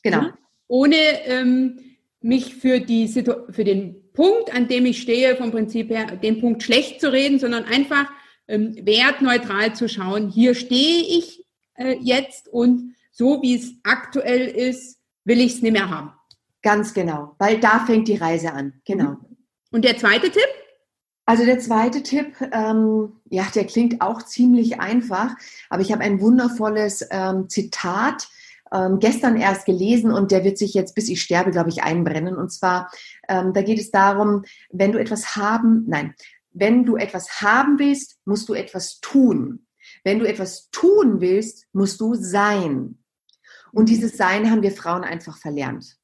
Genau. 0.05 0.29
Ohne 0.69 0.97
ähm, 1.25 1.81
mich 2.21 2.55
für, 2.55 2.79
die 2.79 3.09
für 3.09 3.65
den 3.65 4.13
Punkt, 4.13 4.55
an 4.55 4.69
dem 4.69 4.87
ich 4.87 5.01
stehe, 5.03 5.35
vom 5.35 5.51
Prinzip 5.51 5.91
her, 5.91 6.07
den 6.17 6.41
Punkt 6.41 6.63
schlecht 6.63 7.01
zu 7.01 7.13
reden, 7.13 7.41
sondern 7.41 7.65
einfach 7.65 8.07
ähm, 8.47 8.77
wertneutral 8.83 9.75
zu 9.75 9.89
schauen, 9.89 10.31
hier 10.31 10.55
stehe 10.55 11.03
ich 11.19 11.45
äh, 11.75 11.97
jetzt 12.01 12.49
und 12.49 12.95
so 13.11 13.43
wie 13.43 13.57
es 13.57 13.73
aktuell 13.83 14.47
ist, 14.47 14.99
will 15.25 15.41
ich 15.41 15.55
es 15.55 15.63
nicht 15.63 15.73
mehr 15.73 15.89
haben. 15.89 16.13
Ganz 16.63 16.95
genau, 16.95 17.35
weil 17.39 17.59
da 17.59 17.85
fängt 17.85 18.09
die 18.09 18.17
Reise 18.17 18.53
an. 18.53 18.75
Genau. 18.85 19.11
Mhm. 19.11 19.37
Und 19.73 19.85
der 19.85 19.97
zweite 19.97 20.31
Tipp? 20.31 20.49
Also 21.27 21.47
der 21.47 21.59
zweite 21.59 22.03
Tipp, 22.03 22.35
ähm, 22.53 23.13
ja, 23.31 23.47
der 23.55 23.67
klingt 23.67 24.03
auch 24.03 24.23
ziemlich 24.23 24.79
einfach, 24.81 25.35
aber 25.71 25.81
ich 25.81 25.91
habe 25.91 26.03
ein 26.03 26.21
wundervolles 26.21 27.07
ähm, 27.11 27.49
Zitat 27.49 28.29
ähm, 28.75 28.99
gestern 28.99 29.37
erst 29.37 29.65
gelesen 29.65 30.11
und 30.11 30.33
der 30.33 30.45
wird 30.45 30.59
sich 30.59 30.75
jetzt, 30.75 30.95
bis 30.95 31.09
ich 31.09 31.23
sterbe, 31.23 31.53
glaube 31.53 31.71
ich, 31.71 31.83
einbrennen. 31.83 32.37
Und 32.37 32.53
zwar, 32.53 32.91
ähm, 33.29 33.53
da 33.53 33.63
geht 33.63 33.79
es 33.79 33.91
darum, 33.91 34.45
wenn 34.71 34.93
du 34.93 34.99
etwas 34.99 35.37
haben, 35.37 35.85
nein, 35.87 36.15
wenn 36.53 36.85
du 36.85 36.97
etwas 36.97 37.41
haben 37.41 37.79
willst, 37.79 38.19
musst 38.25 38.49
du 38.49 38.55
etwas 38.55 39.01
tun. 39.01 39.67
Wenn 40.03 40.19
du 40.19 40.27
etwas 40.27 40.71
tun 40.71 41.21
willst, 41.21 41.67
musst 41.73 42.01
du 42.01 42.15
sein. 42.15 42.99
Und 43.73 43.89
dieses 43.89 44.17
Sein 44.17 44.51
haben 44.51 44.63
wir 44.63 44.73
Frauen 44.73 45.05
einfach 45.05 45.37
verlernt. 45.37 45.97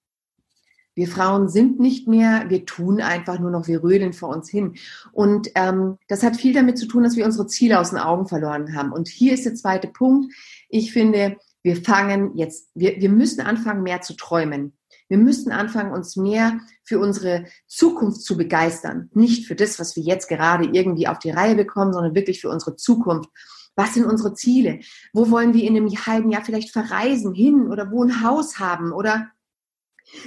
Wir 0.95 1.07
Frauen 1.07 1.49
sind 1.49 1.79
nicht 1.79 2.09
mehr, 2.09 2.47
wir 2.49 2.67
tun 2.67 3.01
einfach 3.01 3.39
nur 3.39 3.51
noch, 3.51 3.69
wir 3.69 3.83
rödeln 3.83 4.13
vor 4.13 4.29
uns 4.31 4.51
hin. 4.51 4.75
Und 5.13 5.49
ähm, 5.55 5.99
das 6.09 6.23
hat 6.23 6.37
viel 6.37 6.53
damit 6.53 6.79
zu 6.79 6.87
tun, 6.87 7.05
dass 7.05 7.17
wir 7.17 7.25
unsere 7.25 7.47
Ziele 7.47 7.79
aus 7.79 7.91
den 7.91 7.99
Augen 7.99 8.27
verloren 8.27 8.75
haben. 8.75 8.93
Und 8.93 9.09
hier 9.09 9.33
ist 9.33 9.47
der 9.47 9.55
zweite 9.55 9.87
Punkt. 9.87 10.35
Ich 10.69 10.93
finde, 10.93 11.37
wir 11.63 11.77
fangen 11.77 12.37
jetzt, 12.37 12.71
wir, 12.75 13.01
wir 13.01 13.11
müssen 13.11 13.41
anfangen, 13.41 13.83
mehr 13.83 14.01
zu 14.01 14.15
träumen. 14.15 14.77
Wir 15.09 15.19
müssen 15.19 15.51
anfangen, 15.51 15.93
uns 15.93 16.17
mehr 16.17 16.61
für 16.85 17.01
unsere 17.01 17.47
Zukunft 17.67 18.23
zu 18.23 18.37
begeistern. 18.37 19.11
Nicht 19.13 19.47
für 19.47 19.57
das, 19.57 19.79
was 19.79 19.97
wir 19.97 20.05
jetzt 20.05 20.29
gerade 20.29 20.69
irgendwie 20.73 21.09
auf 21.09 21.19
die 21.19 21.31
Reihe 21.31 21.57
bekommen, 21.57 21.93
sondern 21.93 22.15
wirklich 22.15 22.41
für 22.41 22.49
unsere 22.49 22.77
Zukunft. 22.77 23.29
Was 23.75 23.95
sind 23.95 24.05
unsere 24.05 24.35
Ziele? 24.35 24.81
Wo 25.13 25.31
wollen 25.31 25.53
wir 25.55 25.65
in 25.65 25.77
einem 25.77 25.89
halben 25.91 26.31
Jahr 26.31 26.45
vielleicht 26.45 26.71
verreisen, 26.71 27.35
hin 27.35 27.69
oder 27.69 27.91
wo 27.91 28.05
ein 28.05 28.23
Haus 28.23 28.59
haben 28.59 28.93
oder 28.93 29.31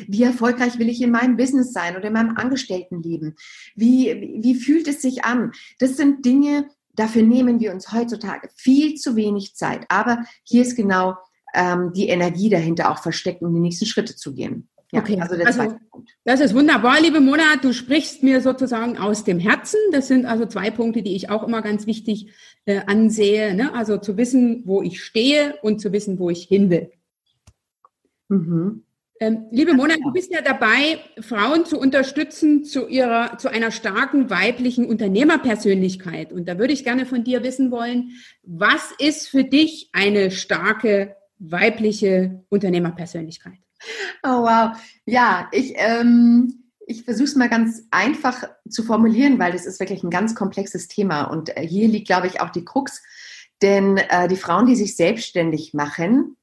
wie 0.08 0.24
erfolgreich 0.24 0.80
will 0.80 0.90
ich 0.90 1.02
in 1.02 1.12
meinem 1.12 1.38
Business 1.38 1.74
sein 1.74 1.96
oder 1.96 2.08
in 2.08 2.14
meinem 2.14 2.38
Angestelltenleben? 2.38 3.36
Wie, 3.76 4.40
wie 4.42 4.56
fühlt 4.56 4.88
es 4.88 5.02
sich 5.02 5.24
an? 5.26 5.52
Das 5.80 5.98
sind 5.98 6.26
Dinge, 6.26 6.70
Dafür 6.96 7.24
nehmen 7.24 7.60
wir 7.60 7.74
uns 7.74 7.92
heutzutage 7.92 8.50
viel 8.56 8.96
zu 8.96 9.16
wenig 9.16 9.56
Zeit. 9.56 9.86
Aber 9.90 10.24
hier 10.44 10.62
ist 10.62 10.76
genau 10.76 11.16
ähm, 11.54 11.92
die 11.94 12.08
Energie 12.08 12.50
dahinter 12.50 12.92
auch 12.92 13.00
versteckt, 13.00 13.42
um 13.42 13.54
die 13.54 13.60
nächsten 13.60 13.86
Schritte 13.86 14.16
zu 14.16 14.34
gehen. 14.34 14.70
Ja, 14.92 15.00
okay, 15.00 15.20
also, 15.20 15.36
der 15.36 15.48
also 15.48 15.76
das 16.24 16.40
ist 16.40 16.54
wunderbar, 16.54 17.02
liebe 17.02 17.20
Mona. 17.20 17.56
Du 17.60 17.74
sprichst 17.74 18.22
mir 18.22 18.42
sozusagen 18.42 19.00
aus 19.00 19.24
dem 19.24 19.40
Herzen. 19.40 19.80
Das 19.92 20.08
sind 20.08 20.28
also 20.28 20.46
zwei 20.46 20.70
Punkte, 20.70 21.02
die 21.02 21.16
ich 21.16 21.32
auch 21.32 21.42
immer 21.42 21.64
ganz 21.64 21.88
wichtig 21.88 22.32
äh, 22.66 22.82
ansehe. 22.86 23.56
Ne? 23.56 23.74
Also 23.74 23.98
zu 23.98 24.18
wissen, 24.18 24.62
wo 24.66 24.84
ich 24.84 25.04
stehe 25.04 25.56
und 25.64 25.82
zu 25.82 25.92
wissen, 25.92 26.20
wo 26.20 26.30
ich 26.30 26.44
hin 26.44 26.70
will. 26.70 26.92
Mhm. 28.30 28.84
Ähm, 29.24 29.46
liebe 29.52 29.74
Mona, 29.74 29.96
du 29.96 30.12
bist 30.12 30.34
ja 30.34 30.42
dabei, 30.42 31.00
Frauen 31.22 31.66
zu 31.66 31.80
unterstützen 31.80 32.66
zu 32.66 32.90
ihrer, 32.90 33.38
zu 33.38 33.48
einer 33.48 33.72
starken 33.72 34.30
weiblichen 34.30 34.86
Unternehmerpersönlichkeit. 34.86 36.34
Und 36.34 36.50
da 36.50 36.58
würde 36.60 36.74
ich 36.74 36.84
gerne 36.84 37.06
von 37.06 37.24
dir 37.24 37.42
wissen 37.42 37.72
wollen, 37.72 38.12
was 38.44 38.92
ist 39.00 39.30
für 39.30 39.46
dich 39.46 39.90
eine 39.94 40.30
starke 40.30 41.16
weibliche 41.40 42.44
Unternehmerpersönlichkeit? 42.50 43.60
Oh 44.24 44.44
wow, 44.44 44.78
ja, 45.06 45.48
ich 45.54 45.74
ähm, 45.78 46.66
ich 46.86 47.04
versuche 47.06 47.28
es 47.28 47.36
mal 47.36 47.50
ganz 47.50 47.84
einfach 47.92 48.44
zu 48.70 48.84
formulieren, 48.84 49.40
weil 49.40 49.54
das 49.54 49.66
ist 49.66 49.80
wirklich 49.80 50.04
ein 50.04 50.10
ganz 50.10 50.36
komplexes 50.36 50.90
Thema 50.90 51.24
und 51.24 51.56
äh, 51.56 51.66
hier 51.66 51.88
liegt, 51.88 52.08
glaube 52.08 52.28
ich, 52.28 52.42
auch 52.42 52.50
die 52.50 52.66
Krux, 52.66 53.02
denn 53.62 53.98
äh, 53.98 54.28
die 54.28 54.36
Frauen, 54.36 54.66
die 54.66 54.76
sich 54.76 54.98
selbstständig 54.98 55.74
machen, 55.74 56.36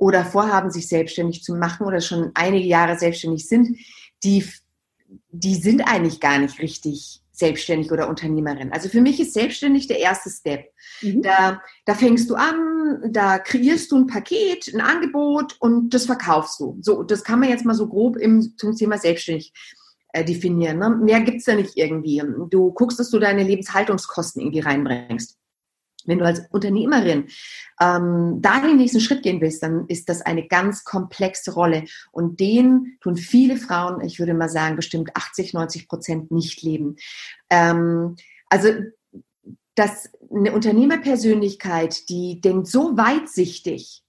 oder 0.00 0.24
vorhaben, 0.24 0.70
sich 0.70 0.88
selbstständig 0.88 1.44
zu 1.44 1.54
machen 1.54 1.86
oder 1.86 2.00
schon 2.00 2.30
einige 2.32 2.66
Jahre 2.66 2.98
selbstständig 2.98 3.46
sind, 3.46 3.76
die, 4.24 4.44
die 5.30 5.54
sind 5.56 5.82
eigentlich 5.82 6.20
gar 6.20 6.38
nicht 6.38 6.58
richtig 6.58 7.20
selbstständig 7.30 7.92
oder 7.92 8.08
Unternehmerin. 8.08 8.72
Also 8.72 8.88
für 8.88 9.02
mich 9.02 9.20
ist 9.20 9.34
selbstständig 9.34 9.88
der 9.88 9.98
erste 9.98 10.30
Step. 10.30 10.64
Mhm. 11.02 11.22
Da, 11.22 11.60
da 11.84 11.94
fängst 11.94 12.30
du 12.30 12.34
an, 12.34 13.10
da 13.10 13.38
kreierst 13.38 13.92
du 13.92 13.96
ein 13.96 14.06
Paket, 14.06 14.72
ein 14.72 14.80
Angebot 14.80 15.56
und 15.60 15.92
das 15.92 16.06
verkaufst 16.06 16.58
du. 16.60 16.78
So, 16.80 17.02
das 17.02 17.22
kann 17.22 17.40
man 17.40 17.50
jetzt 17.50 17.66
mal 17.66 17.74
so 17.74 17.86
grob 17.86 18.16
im, 18.16 18.56
zum 18.56 18.74
Thema 18.74 18.96
selbstständig 18.96 19.52
äh, 20.14 20.24
definieren. 20.24 20.78
Ne? 20.78 20.90
Mehr 20.90 21.20
gibt's 21.20 21.44
da 21.44 21.54
nicht 21.54 21.76
irgendwie. 21.76 22.22
Du 22.48 22.72
guckst, 22.72 22.98
dass 22.98 23.10
du 23.10 23.18
deine 23.18 23.42
Lebenshaltungskosten 23.42 24.40
irgendwie 24.40 24.60
reinbringst. 24.60 25.39
Wenn 26.10 26.18
du 26.18 26.26
als 26.26 26.42
Unternehmerin 26.50 27.28
ähm, 27.80 28.38
da 28.40 28.60
den 28.60 28.76
nächsten 28.76 29.00
Schritt 29.00 29.22
gehen 29.22 29.40
willst, 29.40 29.62
dann 29.62 29.86
ist 29.88 30.10
das 30.10 30.20
eine 30.20 30.46
ganz 30.46 30.84
komplexe 30.84 31.54
Rolle. 31.54 31.84
Und 32.12 32.40
den 32.40 32.98
tun 33.00 33.16
viele 33.16 33.56
Frauen, 33.56 34.04
ich 34.04 34.18
würde 34.18 34.34
mal 34.34 34.50
sagen, 34.50 34.76
bestimmt 34.76 35.16
80, 35.16 35.54
90 35.54 35.88
Prozent 35.88 36.30
nicht 36.30 36.62
leben. 36.62 36.96
Ähm, 37.48 38.16
also 38.50 38.68
dass 39.76 40.10
eine 40.30 40.52
Unternehmerpersönlichkeit, 40.52 42.08
die 42.10 42.40
denkt 42.40 42.66
so 42.66 42.98
weitsichtig, 42.98 44.02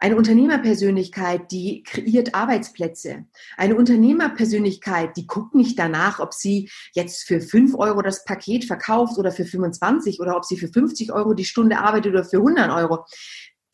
eine 0.00 0.16
Unternehmerpersönlichkeit, 0.16 1.52
die 1.52 1.82
kreiert 1.82 2.34
Arbeitsplätze. 2.34 3.26
Eine 3.56 3.76
Unternehmerpersönlichkeit, 3.76 5.16
die 5.16 5.26
guckt 5.26 5.54
nicht 5.54 5.78
danach, 5.78 6.20
ob 6.20 6.32
sie 6.32 6.70
jetzt 6.94 7.26
für 7.26 7.40
5 7.40 7.74
Euro 7.74 8.00
das 8.00 8.24
Paket 8.24 8.64
verkauft 8.64 9.18
oder 9.18 9.30
für 9.30 9.44
25 9.44 10.18
oder 10.20 10.36
ob 10.36 10.44
sie 10.46 10.56
für 10.56 10.68
50 10.68 11.12
Euro 11.12 11.34
die 11.34 11.44
Stunde 11.44 11.78
arbeitet 11.78 12.14
oder 12.14 12.24
für 12.24 12.38
100 12.38 12.70
Euro. 12.70 13.04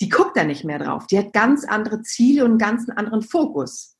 Die 0.00 0.08
guckt 0.08 0.36
da 0.36 0.44
nicht 0.44 0.64
mehr 0.64 0.80
drauf. 0.80 1.06
Die 1.06 1.16
hat 1.16 1.32
ganz 1.32 1.64
andere 1.64 2.02
Ziele 2.02 2.44
und 2.44 2.50
einen 2.50 2.58
ganz 2.58 2.88
anderen 2.90 3.22
Fokus 3.22 3.96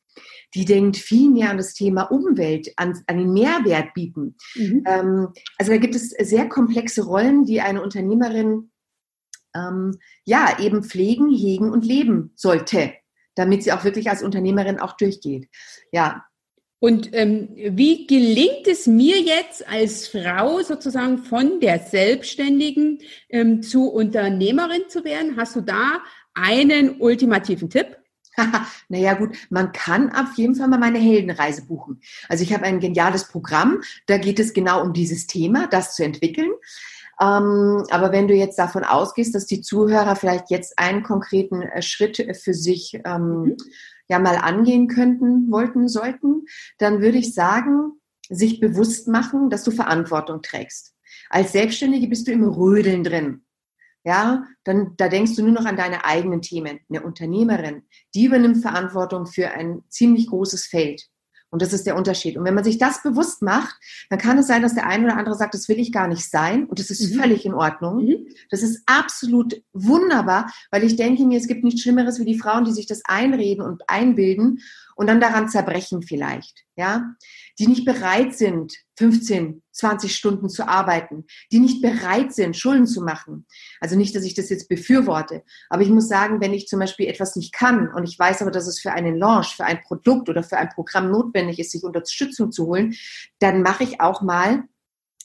die 0.54 0.64
denkt 0.64 0.96
viel 0.96 1.30
mehr 1.30 1.50
an 1.50 1.58
das 1.58 1.74
Thema 1.74 2.02
Umwelt, 2.04 2.72
an, 2.76 2.98
an 3.06 3.18
den 3.18 3.32
Mehrwert 3.32 3.92
bieten. 3.94 4.36
Mhm. 4.54 4.84
Ähm, 4.86 5.28
also 5.58 5.72
da 5.72 5.76
gibt 5.76 5.94
es 5.94 6.10
sehr 6.10 6.48
komplexe 6.48 7.04
Rollen, 7.04 7.44
die 7.44 7.60
eine 7.60 7.82
Unternehmerin 7.82 8.70
ähm, 9.56 9.98
ja 10.24 10.58
eben 10.60 10.82
pflegen, 10.82 11.30
hegen 11.30 11.70
und 11.70 11.84
leben 11.84 12.32
sollte, 12.34 12.92
damit 13.34 13.62
sie 13.62 13.72
auch 13.72 13.84
wirklich 13.84 14.10
als 14.10 14.22
Unternehmerin 14.22 14.78
auch 14.80 14.96
durchgeht. 14.96 15.48
Ja. 15.92 16.24
Und 16.78 17.14
ähm, 17.14 17.48
wie 17.56 18.06
gelingt 18.06 18.66
es 18.66 18.86
mir 18.86 19.18
jetzt 19.20 19.66
als 19.66 20.08
Frau 20.08 20.60
sozusagen 20.60 21.18
von 21.18 21.58
der 21.60 21.78
Selbstständigen 21.78 22.98
ähm, 23.30 23.62
zu 23.62 23.88
Unternehmerin 23.88 24.82
zu 24.88 25.02
werden? 25.02 25.36
Hast 25.38 25.56
du 25.56 25.62
da 25.62 26.02
einen 26.34 27.00
ultimativen 27.00 27.70
Tipp? 27.70 27.96
naja 28.88 29.14
gut, 29.14 29.36
man 29.50 29.72
kann 29.72 30.12
auf 30.12 30.36
jeden 30.36 30.54
Fall 30.54 30.68
mal 30.68 30.78
meine 30.78 30.98
Heldenreise 30.98 31.66
buchen. 31.66 32.00
Also 32.28 32.44
ich 32.44 32.52
habe 32.52 32.64
ein 32.64 32.80
geniales 32.80 33.28
Programm, 33.28 33.82
da 34.06 34.18
geht 34.18 34.38
es 34.38 34.52
genau 34.52 34.82
um 34.82 34.92
dieses 34.92 35.26
Thema, 35.26 35.66
das 35.68 35.94
zu 35.94 36.04
entwickeln. 36.04 36.50
Ähm, 37.20 37.84
aber 37.90 38.12
wenn 38.12 38.28
du 38.28 38.34
jetzt 38.34 38.58
davon 38.58 38.84
ausgehst, 38.84 39.34
dass 39.34 39.46
die 39.46 39.62
Zuhörer 39.62 40.16
vielleicht 40.16 40.50
jetzt 40.50 40.78
einen 40.78 41.02
konkreten 41.02 41.62
äh, 41.62 41.80
Schritt 41.80 42.16
für 42.36 42.54
sich 42.54 43.00
ähm, 43.04 43.42
mhm. 43.42 43.56
ja 44.08 44.18
mal 44.18 44.36
angehen 44.36 44.86
könnten, 44.88 45.50
wollten, 45.50 45.88
sollten, 45.88 46.44
dann 46.78 47.00
würde 47.00 47.18
ich 47.18 47.32
sagen, 47.32 47.92
sich 48.28 48.60
bewusst 48.60 49.08
machen, 49.08 49.50
dass 49.50 49.64
du 49.64 49.70
Verantwortung 49.70 50.42
trägst. 50.42 50.94
Als 51.30 51.52
Selbstständige 51.52 52.08
bist 52.08 52.26
du 52.26 52.32
im 52.32 52.44
Rödeln 52.44 53.02
drin. 53.02 53.42
Ja, 54.04 54.44
dann 54.62 54.94
da 54.96 55.08
denkst 55.08 55.34
du 55.34 55.42
nur 55.42 55.52
noch 55.52 55.64
an 55.64 55.76
deine 55.76 56.04
eigenen 56.04 56.40
Themen. 56.40 56.78
Eine 56.88 57.02
Unternehmerin, 57.02 57.82
die 58.14 58.26
übernimmt 58.26 58.62
Verantwortung 58.62 59.26
für 59.26 59.50
ein 59.50 59.82
ziemlich 59.88 60.28
großes 60.28 60.66
Feld. 60.66 61.08
Und 61.50 61.62
das 61.62 61.72
ist 61.72 61.86
der 61.86 61.96
Unterschied. 61.96 62.36
Und 62.36 62.44
wenn 62.44 62.54
man 62.54 62.64
sich 62.64 62.78
das 62.78 63.02
bewusst 63.02 63.40
macht, 63.42 63.76
dann 64.10 64.18
kann 64.18 64.38
es 64.38 64.46
sein, 64.46 64.62
dass 64.62 64.74
der 64.74 64.86
eine 64.86 65.04
oder 65.04 65.16
andere 65.16 65.36
sagt, 65.36 65.54
das 65.54 65.68
will 65.68 65.78
ich 65.78 65.92
gar 65.92 66.08
nicht 66.08 66.28
sein. 66.28 66.64
Und 66.66 66.78
das 66.78 66.90
ist 66.90 67.14
mhm. 67.14 67.20
völlig 67.20 67.46
in 67.46 67.54
Ordnung. 67.54 68.04
Mhm. 68.04 68.26
Das 68.50 68.62
ist 68.62 68.82
absolut 68.86 69.62
wunderbar, 69.72 70.52
weil 70.70 70.84
ich 70.84 70.96
denke 70.96 71.24
mir, 71.24 71.38
es 71.38 71.46
gibt 71.46 71.64
nichts 71.64 71.82
Schlimmeres 71.82 72.18
wie 72.18 72.24
die 72.24 72.38
Frauen, 72.38 72.64
die 72.64 72.72
sich 72.72 72.86
das 72.86 73.02
einreden 73.04 73.64
und 73.64 73.88
einbilden 73.88 74.60
und 74.96 75.06
dann 75.06 75.20
daran 75.20 75.48
zerbrechen 75.48 76.02
vielleicht, 76.02 76.64
ja, 76.74 77.14
die 77.58 77.68
nicht 77.68 77.84
bereit 77.84 78.34
sind, 78.34 78.74
15, 78.98 79.62
20 79.72 80.16
Stunden 80.16 80.48
zu 80.48 80.66
arbeiten, 80.66 81.26
die 81.52 81.60
nicht 81.60 81.82
bereit 81.82 82.34
sind, 82.34 82.56
Schulden 82.56 82.86
zu 82.86 83.02
machen. 83.02 83.46
Also 83.80 83.94
nicht, 83.94 84.16
dass 84.16 84.24
ich 84.24 84.34
das 84.34 84.48
jetzt 84.48 84.68
befürworte, 84.68 85.44
aber 85.68 85.82
ich 85.82 85.90
muss 85.90 86.08
sagen, 86.08 86.40
wenn 86.40 86.54
ich 86.54 86.66
zum 86.66 86.80
Beispiel 86.80 87.06
etwas 87.06 87.36
nicht 87.36 87.52
kann 87.52 87.92
und 87.92 88.08
ich 88.08 88.18
weiß 88.18 88.40
aber, 88.42 88.50
dass 88.50 88.66
es 88.66 88.80
für 88.80 88.92
einen 88.92 89.16
Launch, 89.16 89.54
für 89.54 89.64
ein 89.64 89.82
Produkt 89.82 90.28
oder 90.28 90.42
für 90.42 90.56
ein 90.56 90.70
Programm 90.70 91.10
notwendig 91.10 91.58
ist, 91.58 91.72
sich 91.72 91.84
Unterstützung 91.84 92.50
zu 92.50 92.66
holen, 92.66 92.96
dann 93.38 93.62
mache 93.62 93.84
ich 93.84 94.00
auch 94.00 94.22
mal 94.22 94.64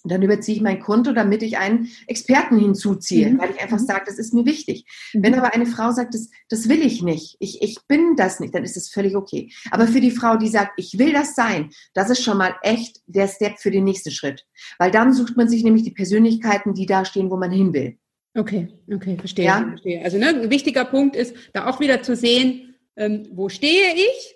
dann 0.03 0.21
überziehe 0.21 0.55
ich 0.55 0.61
mein 0.61 0.79
Konto, 0.79 1.13
damit 1.13 1.43
ich 1.43 1.57
einen 1.57 1.89
Experten 2.07 2.57
hinzuziehe, 2.57 3.29
mhm. 3.29 3.39
weil 3.39 3.51
ich 3.51 3.61
einfach 3.61 3.79
mhm. 3.79 3.85
sage, 3.85 4.03
das 4.05 4.17
ist 4.17 4.33
mir 4.33 4.45
wichtig. 4.45 4.85
Mhm. 5.13 5.23
Wenn 5.23 5.35
aber 5.35 5.53
eine 5.53 5.65
Frau 5.65 5.91
sagt, 5.91 6.13
das, 6.13 6.29
das 6.49 6.69
will 6.69 6.81
ich 6.81 7.01
nicht, 7.01 7.37
ich, 7.39 7.61
ich 7.61 7.77
bin 7.87 8.15
das 8.15 8.39
nicht, 8.39 8.55
dann 8.55 8.63
ist 8.63 8.77
es 8.77 8.89
völlig 8.89 9.15
okay. 9.15 9.51
Aber 9.69 9.87
für 9.87 10.01
die 10.01 10.11
Frau, 10.11 10.37
die 10.37 10.47
sagt, 10.47 10.73
ich 10.77 10.97
will 10.97 11.13
das 11.13 11.35
sein, 11.35 11.69
das 11.93 12.09
ist 12.09 12.23
schon 12.23 12.37
mal 12.37 12.55
echt 12.63 13.01
der 13.05 13.27
Step 13.27 13.59
für 13.59 13.71
den 13.71 13.83
nächsten 13.83 14.11
Schritt. 14.11 14.45
Weil 14.79 14.91
dann 14.91 15.13
sucht 15.13 15.37
man 15.37 15.47
sich 15.47 15.63
nämlich 15.63 15.83
die 15.83 15.91
Persönlichkeiten, 15.91 16.73
die 16.73 16.85
da 16.85 17.05
stehen, 17.05 17.29
wo 17.29 17.37
man 17.37 17.51
hin 17.51 17.73
will. 17.73 17.97
Okay, 18.33 18.69
okay, 18.91 19.17
verstehe. 19.17 19.45
Ja? 19.45 19.65
verstehe. 19.67 20.03
Also 20.03 20.17
ne, 20.17 20.29
ein 20.29 20.49
wichtiger 20.49 20.85
Punkt 20.85 21.15
ist, 21.15 21.35
da 21.53 21.67
auch 21.67 21.79
wieder 21.79 22.01
zu 22.01 22.15
sehen, 22.15 22.75
ähm, 22.95 23.27
wo 23.31 23.49
stehe 23.49 23.93
ich, 23.95 24.35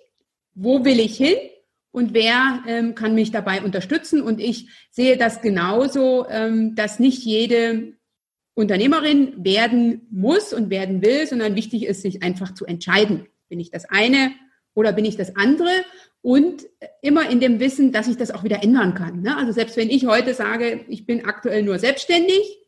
wo 0.53 0.83
will 0.83 0.99
ich 0.99 1.17
hin 1.17 1.37
und 1.95 2.13
wer 2.13 2.61
ähm, 2.67 2.93
kann 2.93 3.15
mich 3.15 3.31
dabei 3.31 3.61
unterstützen. 3.61 4.21
Und 4.21 4.41
ich 4.41 4.67
sehe 4.91 5.15
das 5.15 5.41
genauso, 5.41 6.27
ähm, 6.29 6.75
dass 6.75 6.99
nicht 6.99 7.23
jede 7.23 7.93
Unternehmerin 8.53 9.33
werden 9.37 10.01
muss 10.11 10.51
und 10.51 10.69
werden 10.69 11.01
will, 11.01 11.25
sondern 11.25 11.55
wichtig 11.55 11.85
ist, 11.85 12.01
sich 12.01 12.21
einfach 12.21 12.53
zu 12.53 12.65
entscheiden. 12.65 13.27
Bin 13.47 13.61
ich 13.61 13.71
das 13.71 13.85
eine 13.85 14.31
oder 14.73 14.91
bin 14.91 15.05
ich 15.05 15.15
das 15.15 15.37
andere? 15.37 15.69
Und 16.21 16.65
immer 17.01 17.29
in 17.29 17.39
dem 17.39 17.61
Wissen, 17.61 17.93
dass 17.93 18.09
ich 18.09 18.17
das 18.17 18.31
auch 18.31 18.43
wieder 18.43 18.61
ändern 18.61 18.93
kann. 18.93 19.21
Ne? 19.21 19.37
Also 19.37 19.53
selbst 19.53 19.77
wenn 19.77 19.89
ich 19.89 20.05
heute 20.05 20.33
sage, 20.33 20.81
ich 20.89 21.05
bin 21.05 21.23
aktuell 21.23 21.63
nur 21.63 21.79
selbstständig, 21.79 22.59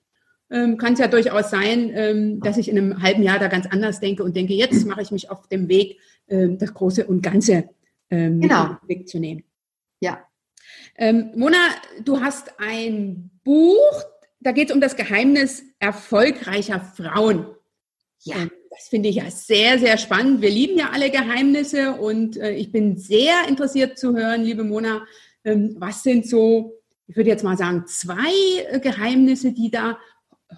ähm, 0.49 0.77
kann 0.77 0.93
es 0.93 0.99
ja 0.99 1.09
durchaus 1.09 1.49
sein, 1.49 1.91
ähm, 1.93 2.39
dass 2.39 2.55
ich 2.55 2.69
in 2.69 2.77
einem 2.77 3.01
halben 3.01 3.23
Jahr 3.23 3.39
da 3.39 3.49
ganz 3.49 3.65
anders 3.65 3.99
denke 3.99 4.23
und 4.23 4.37
denke, 4.37 4.53
jetzt 4.53 4.85
mache 4.85 5.01
ich 5.01 5.11
mich 5.11 5.29
auf 5.29 5.49
dem 5.49 5.67
Weg, 5.67 5.99
ähm, 6.29 6.57
das 6.57 6.73
Große 6.73 7.05
und 7.05 7.21
Ganze 7.21 7.67
ähm, 8.09 8.41
genau. 8.41 8.77
wegzunehmen. 8.87 9.43
Ja. 9.99 10.25
Ähm, 10.97 11.31
Mona, 11.35 11.57
du 12.03 12.21
hast 12.21 12.59
ein 12.59 13.31
Buch, 13.43 14.03
da 14.39 14.51
geht 14.51 14.69
es 14.69 14.75
um 14.75 14.81
das 14.81 14.95
Geheimnis 14.95 15.63
erfolgreicher 15.79 16.81
Frauen. 16.81 17.47
Ja. 18.23 18.35
Ähm, 18.37 18.51
das 18.69 18.89
finde 18.89 19.09
ich 19.09 19.15
ja 19.15 19.29
sehr, 19.31 19.79
sehr 19.79 19.97
spannend. 19.97 20.41
Wir 20.41 20.51
lieben 20.51 20.77
ja 20.77 20.91
alle 20.91 21.09
Geheimnisse 21.09 21.93
und 21.93 22.37
äh, 22.37 22.51
ich 22.51 22.71
bin 22.71 22.97
sehr 22.97 23.47
interessiert 23.47 23.97
zu 23.97 24.15
hören, 24.15 24.43
liebe 24.43 24.63
Mona, 24.63 25.05
ähm, 25.43 25.75
was 25.79 26.03
sind 26.03 26.27
so, 26.27 26.73
ich 27.07 27.15
würde 27.15 27.29
jetzt 27.29 27.43
mal 27.43 27.57
sagen, 27.57 27.85
zwei 27.87 28.65
äh, 28.69 28.79
Geheimnisse, 28.79 29.51
die 29.51 29.71
da 29.71 29.97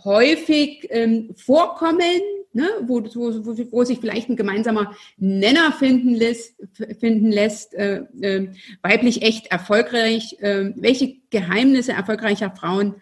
häufig 0.03 0.88
ähm, 0.89 1.34
vorkommen, 1.36 2.22
ne, 2.53 2.68
wo, 2.82 3.03
wo, 3.03 3.72
wo 3.72 3.84
sich 3.84 4.00
vielleicht 4.00 4.29
ein 4.29 4.36
gemeinsamer 4.36 4.96
Nenner 5.18 5.72
finden 5.72 6.13
lässt, 6.13 6.56
finden 7.00 7.32
lässt 7.32 7.74
äh, 7.74 8.03
äh, 8.22 8.51
weiblich 8.82 9.22
echt 9.22 9.48
erfolgreich. 9.48 10.38
Äh, 10.39 10.74
welche 10.75 11.18
Geheimnisse 11.29 11.94
erfolgreicher 11.94 12.51
Frauen 12.51 12.96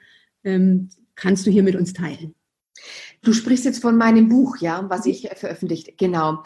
ähm, 0.44 0.90
kannst 1.16 1.46
du 1.46 1.52
hier 1.52 1.64
mit 1.64 1.76
uns 1.76 1.94
teilen? 1.94 2.36
Du 3.22 3.34
sprichst 3.34 3.66
jetzt 3.66 3.82
von 3.82 3.98
meinem 3.98 4.30
Buch, 4.30 4.58
ja, 4.58 4.86
was 4.90 5.06
ich 5.06 5.30
veröffentlicht. 5.36 5.98
Genau. 5.98 6.44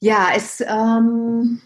Ja, 0.00 0.28
es 0.34 0.60
ähm, 0.60 1.60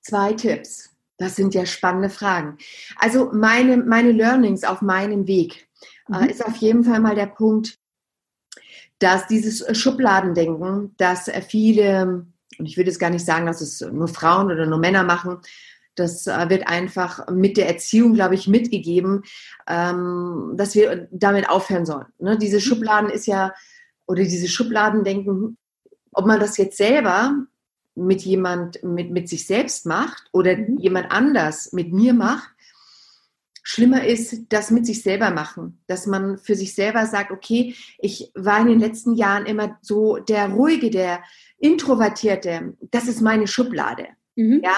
zwei 0.00 0.32
Tipps. 0.32 0.90
Das 1.16 1.36
sind 1.36 1.54
ja 1.54 1.64
spannende 1.64 2.10
Fragen. 2.10 2.58
Also 2.96 3.30
meine, 3.32 3.76
meine 3.76 4.10
Learnings 4.10 4.64
auf 4.64 4.82
meinem 4.82 5.28
Weg 5.28 5.68
äh, 6.12 6.22
mhm. 6.22 6.28
ist 6.28 6.44
auf 6.44 6.56
jeden 6.56 6.84
Fall 6.84 7.00
mal 7.00 7.14
der 7.14 7.26
Punkt, 7.26 7.78
dass 8.98 9.26
dieses 9.26 9.64
Schubladendenken, 9.76 10.94
dass 10.96 11.30
viele, 11.48 12.26
und 12.58 12.66
ich 12.66 12.76
würde 12.76 12.90
jetzt 12.90 13.00
gar 13.00 13.10
nicht 13.10 13.24
sagen, 13.24 13.46
dass 13.46 13.60
es 13.60 13.80
nur 13.80 14.08
Frauen 14.08 14.50
oder 14.50 14.66
nur 14.66 14.78
Männer 14.78 15.02
machen, 15.02 15.38
das 15.94 16.26
äh, 16.26 16.48
wird 16.48 16.66
einfach 16.66 17.28
mit 17.30 17.56
der 17.56 17.68
Erziehung, 17.68 18.14
glaube 18.14 18.34
ich, 18.34 18.48
mitgegeben, 18.48 19.22
ähm, 19.68 20.54
dass 20.56 20.74
wir 20.74 21.08
damit 21.10 21.48
aufhören 21.48 21.86
sollen. 21.86 22.06
Ne? 22.18 22.36
Diese 22.38 22.56
mhm. 22.56 22.62
Schubladen 22.62 23.10
ist 23.10 23.26
ja, 23.26 23.54
oder 24.06 24.22
diese 24.22 24.48
Schubladendenken, 24.48 25.56
ob 26.12 26.26
man 26.26 26.40
das 26.40 26.56
jetzt 26.56 26.76
selber 26.76 27.34
mit 27.94 28.22
jemand, 28.22 28.82
mit, 28.82 29.10
mit 29.10 29.28
sich 29.28 29.46
selbst 29.46 29.86
macht 29.86 30.24
oder 30.32 30.56
mhm. 30.56 30.78
jemand 30.78 31.10
anders 31.10 31.72
mit 31.72 31.92
mir 31.92 32.12
macht, 32.12 32.50
Schlimmer 33.66 34.06
ist 34.06 34.44
das 34.50 34.70
mit 34.70 34.84
sich 34.84 35.02
selber 35.02 35.30
machen, 35.30 35.82
dass 35.86 36.06
man 36.06 36.36
für 36.36 36.54
sich 36.54 36.74
selber 36.74 37.06
sagt, 37.06 37.30
okay, 37.30 37.74
ich 37.98 38.30
war 38.34 38.60
in 38.60 38.68
den 38.68 38.78
letzten 38.78 39.14
Jahren 39.14 39.46
immer 39.46 39.78
so 39.80 40.18
der 40.18 40.50
ruhige, 40.50 40.90
der 40.90 41.22
introvertierte, 41.58 42.74
das 42.90 43.08
ist 43.08 43.22
meine 43.22 43.46
Schublade. 43.46 44.08
Mhm. 44.36 44.60
Ja, 44.62 44.76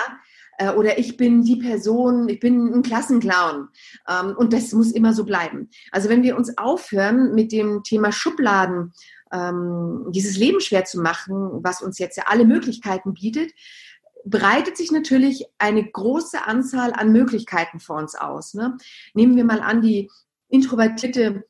äh, 0.58 0.70
oder 0.70 0.98
ich 0.98 1.16
bin 1.16 1.42
die 1.42 1.56
Person, 1.56 2.28
ich 2.28 2.38
bin 2.38 2.72
ein 2.72 2.82
Klassenclown 2.82 3.68
ähm, 4.08 4.34
und 4.36 4.52
das 4.52 4.72
muss 4.72 4.92
immer 4.92 5.12
so 5.12 5.24
bleiben. 5.24 5.68
Also 5.90 6.08
wenn 6.08 6.22
wir 6.22 6.36
uns 6.36 6.56
aufhören 6.56 7.34
mit 7.34 7.50
dem 7.50 7.82
Thema 7.82 8.12
Schubladen, 8.12 8.92
ähm, 9.32 10.06
dieses 10.10 10.36
Leben 10.36 10.60
schwer 10.60 10.84
zu 10.84 11.00
machen, 11.00 11.34
was 11.64 11.82
uns 11.82 11.98
jetzt 11.98 12.16
ja 12.16 12.24
alle 12.28 12.44
Möglichkeiten 12.44 13.14
bietet, 13.14 13.50
breitet 14.26 14.76
sich 14.76 14.90
natürlich 14.90 15.46
eine 15.56 15.88
große 15.88 16.44
Anzahl 16.44 16.92
an 16.92 17.12
Möglichkeiten 17.12 17.80
vor 17.80 17.96
uns 17.96 18.14
aus. 18.14 18.54
Ne? 18.54 18.76
Nehmen 19.14 19.36
wir 19.36 19.44
mal 19.44 19.60
an, 19.60 19.80
die 19.80 20.10
introvertierte 20.48 21.44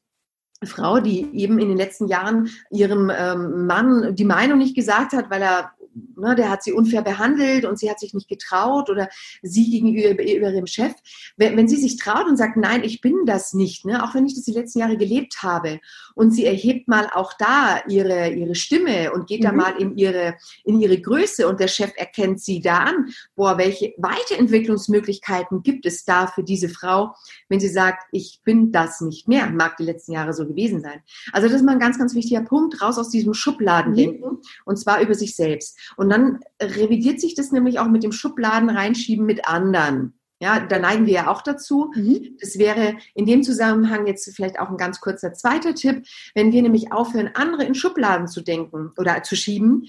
Frau, 0.65 1.01
die 1.01 1.35
eben 1.35 1.59
in 1.59 1.69
den 1.69 1.77
letzten 1.77 2.07
Jahren 2.07 2.51
ihrem 2.71 3.11
ähm, 3.15 3.67
Mann 3.67 4.15
die 4.15 4.25
Meinung 4.25 4.59
nicht 4.59 4.75
gesagt 4.75 5.13
hat, 5.13 5.31
weil 5.31 5.43
er 5.43 5.73
ne, 6.17 6.35
der 6.35 6.51
hat 6.51 6.63
sie 6.63 6.73
unfair 6.73 7.03
behandelt 7.03 7.65
und 7.65 7.79
sie 7.79 7.91
hat 7.91 8.01
sich 8.01 8.15
nicht 8.15 8.29
getraut 8.29 8.91
oder 8.91 9.09
sie 9.43 9.71
gegenüber 9.71 10.23
ihrem 10.23 10.67
Chef. 10.67 10.93
Wenn, 11.37 11.57
wenn 11.57 11.69
sie 11.69 11.77
sich 11.77 11.97
traut 11.97 12.27
und 12.27 12.37
sagt, 12.37 12.57
nein, 12.57 12.85
ich 12.85 13.01
bin 13.01 13.25
das 13.27 13.55
nicht, 13.55 13.85
ne, 13.85 14.05
auch 14.05 14.15
wenn 14.15 14.27
ich 14.27 14.35
das 14.35 14.45
die 14.45 14.53
letzten 14.53 14.81
Jahre 14.81 14.97
gelebt 14.97 15.43
habe 15.43 15.81
und 16.15 16.31
sie 16.33 16.45
erhebt 16.45 16.89
mal 16.89 17.09
auch 17.13 17.33
da 17.39 17.83
ihre, 17.89 18.31
ihre 18.31 18.55
Stimme 18.55 19.13
und 19.13 19.27
geht 19.27 19.41
mhm. 19.41 19.45
da 19.45 19.53
mal 19.53 19.81
in 19.81 19.97
ihre, 19.97 20.35
in 20.65 20.81
ihre 20.81 21.01
Größe 21.01 21.49
und 21.49 21.61
der 21.61 21.69
Chef 21.69 21.93
erkennt 21.97 22.41
sie 22.41 22.61
da 22.61 22.79
an, 22.79 23.09
boah, 23.35 23.59
welche 23.59 23.95
Weiterentwicklungsmöglichkeiten 23.99 25.63
gibt 25.63 25.87
es 25.87 26.05
da 26.05 26.27
für 26.27 26.43
diese 26.43 26.69
Frau, 26.69 27.15
wenn 27.49 27.61
sie 27.61 27.69
sagt, 27.69 28.05
ich 28.13 28.41
bin 28.45 28.73
das 28.73 29.01
nicht 29.01 29.29
mehr, 29.29 29.51
mag 29.51 29.77
die 29.77 29.85
letzten 29.85 30.13
Jahre 30.13 30.33
so 30.33 30.47
gewesen 30.47 30.81
sein. 30.81 31.01
Also 31.33 31.49
das 31.49 31.57
ist 31.57 31.65
mal 31.65 31.73
ein 31.73 31.79
ganz, 31.79 31.99
ganz 31.99 32.15
wichtiger 32.15 32.43
Punkt, 32.43 32.81
raus 32.83 32.99
aus 32.99 33.11
diesem 33.11 33.35
Schubladendenken 33.35 34.33
mhm. 34.33 34.41
und 34.65 34.77
zwar 34.77 35.01
über 35.01 35.15
sich 35.15 35.35
selbst. 35.35 35.79
Und 35.97 36.11
dann 36.11 36.41
revidiert 36.61 37.21
sich 37.21 37.35
das 37.35 37.53
nämlich 37.53 37.79
auch 37.79 37.89
mit 37.89 38.03
dem 38.03 38.13
Schubladen 38.13 38.71
reinschieben 38.71 39.27
mit 39.27 39.47
anderen. 39.49 40.19
Ja, 40.39 40.61
da 40.61 40.79
neigen 40.79 41.07
wir 41.07 41.15
ja 41.15 41.29
auch 41.29 41.41
dazu. 41.41 41.93
Mhm. 41.95 42.37
Das 42.41 42.59
wäre 42.59 42.97
in 43.15 43.25
dem 43.25 43.43
Zusammenhang 43.43 44.07
jetzt 44.07 44.31
vielleicht 44.35 44.59
auch 44.59 44.69
ein 44.69 44.77
ganz 44.77 45.01
kurzer 45.01 45.33
zweiter 45.33 45.75
Tipp. 45.75 46.07
Wenn 46.35 46.53
wir 46.53 46.61
nämlich 46.63 46.93
aufhören, 46.93 47.31
andere 47.35 47.65
in 47.65 47.75
Schubladen 47.75 48.29
zu 48.29 48.43
denken 48.43 48.93
oder 48.99 49.23
zu 49.23 49.35
schieben, 49.35 49.87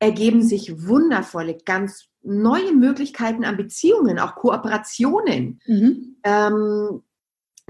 ergeben 0.00 0.42
sich 0.42 0.86
wundervolle, 0.86 1.56
ganz 1.64 2.08
neue 2.22 2.72
Möglichkeiten 2.72 3.44
an 3.44 3.56
Beziehungen, 3.56 4.18
auch 4.18 4.34
Kooperationen. 4.34 5.60
Mhm. 5.66 6.16
Ähm, 6.24 7.02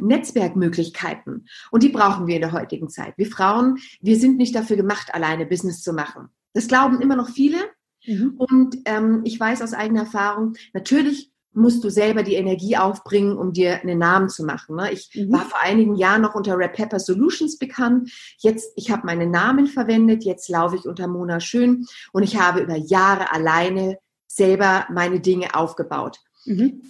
Netzwerkmöglichkeiten. 0.00 1.46
Und 1.70 1.82
die 1.82 1.88
brauchen 1.88 2.26
wir 2.26 2.36
in 2.36 2.40
der 2.40 2.52
heutigen 2.52 2.88
Zeit. 2.88 3.14
Wir 3.16 3.26
Frauen, 3.26 3.78
wir 4.00 4.18
sind 4.18 4.38
nicht 4.38 4.54
dafür 4.54 4.76
gemacht, 4.76 5.14
alleine 5.14 5.46
Business 5.46 5.82
zu 5.82 5.92
machen. 5.92 6.30
Das 6.54 6.68
glauben 6.68 7.00
immer 7.02 7.16
noch 7.16 7.28
viele. 7.28 7.58
Mhm. 8.06 8.34
Und 8.38 8.78
ähm, 8.86 9.20
ich 9.24 9.38
weiß 9.38 9.60
aus 9.62 9.74
eigener 9.74 10.00
Erfahrung, 10.00 10.54
natürlich 10.72 11.30
musst 11.52 11.84
du 11.84 11.88
selber 11.88 12.22
die 12.22 12.34
Energie 12.34 12.76
aufbringen, 12.76 13.36
um 13.36 13.52
dir 13.52 13.80
einen 13.80 13.98
Namen 13.98 14.28
zu 14.28 14.44
machen. 14.44 14.76
Ne? 14.76 14.92
Ich 14.92 15.10
mhm. 15.14 15.32
war 15.32 15.42
vor 15.42 15.60
einigen 15.60 15.94
Jahren 15.94 16.22
noch 16.22 16.34
unter 16.34 16.58
Red 16.58 16.72
Pepper 16.72 16.98
Solutions 16.98 17.58
bekannt. 17.58 18.10
Jetzt, 18.38 18.72
ich 18.76 18.90
habe 18.90 19.06
meinen 19.06 19.30
Namen 19.30 19.66
verwendet. 19.66 20.24
Jetzt 20.24 20.48
laufe 20.48 20.76
ich 20.76 20.86
unter 20.86 21.06
Mona 21.06 21.40
Schön 21.40 21.86
und 22.12 22.22
ich 22.22 22.40
habe 22.40 22.60
über 22.60 22.76
Jahre 22.76 23.32
alleine 23.32 23.98
selber 24.26 24.86
meine 24.90 25.20
Dinge 25.20 25.54
aufgebaut. 25.54 26.18
Mhm. 26.46 26.82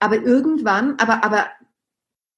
aber 0.00 0.16
irgendwann, 0.22 0.96
aber, 0.98 1.22
aber 1.22 1.46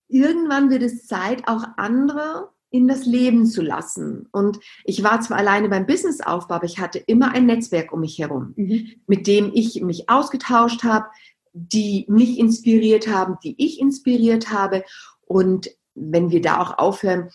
irgendwann 0.09 0.69
wird 0.69 0.83
es 0.83 1.07
Zeit, 1.07 1.49
auch 1.49 1.65
andere 1.77 2.51
in 2.73 2.89
das 2.89 3.07
Leben 3.07 3.47
zu 3.47 3.63
lassen. 3.63 4.29
Und 4.33 4.59
ich 4.85 5.05
war 5.05 5.21
zwar 5.21 5.39
alleine 5.39 5.69
beim 5.69 5.87
Businessaufbau, 5.87 6.57
aber 6.57 6.65
ich 6.65 6.79
hatte 6.79 6.99
immer 6.99 7.33
ein 7.33 7.47
Netzwerk 7.47 7.93
um 7.93 8.01
mich 8.01 8.19
herum, 8.19 8.55
mhm. 8.57 8.89
mit 9.07 9.27
dem 9.27 9.51
ich 9.55 9.81
mich 9.83 10.09
ausgetauscht 10.09 10.83
habe, 10.83 11.07
die 11.53 12.07
mich 12.09 12.39
inspiriert 12.39 13.09
haben, 13.09 13.37
die 13.45 13.55
ich 13.59 13.79
inspiriert 13.79 14.51
habe. 14.51 14.85
Und 15.27 15.71
wenn 15.95 16.31
wir 16.31 16.41
da 16.41 16.61
auch 16.61 16.79
aufhören, 16.79 17.31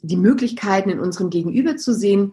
die 0.00 0.16
Möglichkeiten 0.16 0.88
in 0.88 0.98
unserem 0.98 1.28
Gegenüber 1.28 1.76
zu 1.76 1.94
sehen, 1.94 2.32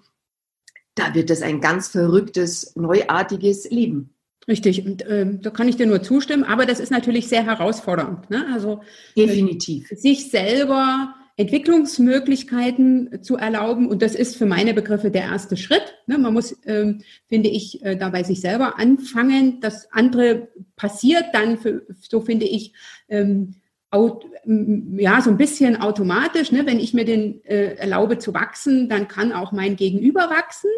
da 0.95 1.13
wird 1.13 1.29
es 1.29 1.41
ein 1.41 1.61
ganz 1.61 1.89
verrücktes, 1.89 2.75
neuartiges 2.75 3.69
Leben. 3.69 4.13
Richtig, 4.47 4.85
und 4.85 5.03
ähm, 5.09 5.41
da 5.41 5.49
kann 5.49 5.67
ich 5.67 5.75
dir 5.75 5.85
nur 5.85 6.01
zustimmen, 6.01 6.45
aber 6.45 6.65
das 6.65 6.79
ist 6.79 6.89
natürlich 6.89 7.27
sehr 7.27 7.43
herausfordernd. 7.43 8.29
Ne? 8.29 8.47
Also 8.53 8.81
definitiv. 9.17 9.91
Äh, 9.91 9.95
sich 9.97 10.31
selber 10.31 11.13
Entwicklungsmöglichkeiten 11.37 13.23
zu 13.23 13.37
erlauben. 13.37 13.87
Und 13.87 14.01
das 14.01 14.15
ist 14.15 14.35
für 14.35 14.47
meine 14.47 14.73
Begriffe 14.73 15.11
der 15.11 15.21
erste 15.21 15.55
Schritt. 15.55 15.95
Ne, 16.07 16.17
man 16.17 16.33
muss, 16.33 16.57
ähm, 16.65 17.03
finde 17.27 17.49
ich, 17.49 17.83
äh, 17.85 17.95
dabei 17.95 18.23
sich 18.23 18.41
selber 18.41 18.79
anfangen. 18.79 19.61
Das 19.61 19.91
andere 19.91 20.49
passiert 20.75 21.25
dann, 21.33 21.57
für, 21.57 21.85
so 21.99 22.21
finde 22.21 22.47
ich, 22.47 22.73
ähm, 23.07 23.55
ja, 23.93 25.21
so 25.21 25.29
ein 25.29 25.37
bisschen 25.37 25.77
automatisch. 25.79 26.51
Ne? 26.51 26.65
Wenn 26.65 26.79
ich 26.79 26.93
mir 26.93 27.05
den 27.05 27.43
äh, 27.45 27.75
erlaube 27.75 28.17
zu 28.17 28.33
wachsen, 28.33 28.89
dann 28.89 29.07
kann 29.07 29.31
auch 29.31 29.51
mein 29.51 29.75
Gegenüber 29.75 30.29
wachsen. 30.29 30.69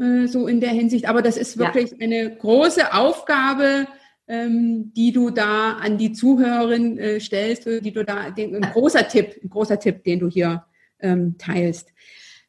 Äh, 0.00 0.26
so 0.26 0.46
in 0.46 0.60
der 0.60 0.70
Hinsicht. 0.70 1.06
Aber 1.06 1.20
das 1.22 1.36
ist 1.36 1.58
wirklich 1.58 1.90
ja. 1.90 1.96
eine 2.00 2.34
große 2.34 2.94
Aufgabe, 2.94 3.86
die 4.32 5.12
du 5.12 5.30
da 5.30 5.72
an 5.72 5.98
die 5.98 6.12
Zuhörerin 6.12 6.98
äh, 6.98 7.20
stellst, 7.20 7.66
die 7.66 7.92
du 7.92 8.04
da, 8.04 8.30
den, 8.30 8.54
ein 8.54 8.70
großer 8.72 9.08
Tipp, 9.08 9.40
ein 9.42 9.50
großer 9.50 9.80
Tipp, 9.80 10.04
den 10.04 10.20
du 10.20 10.28
hier 10.28 10.64
ähm, 11.00 11.36
teilst. 11.38 11.92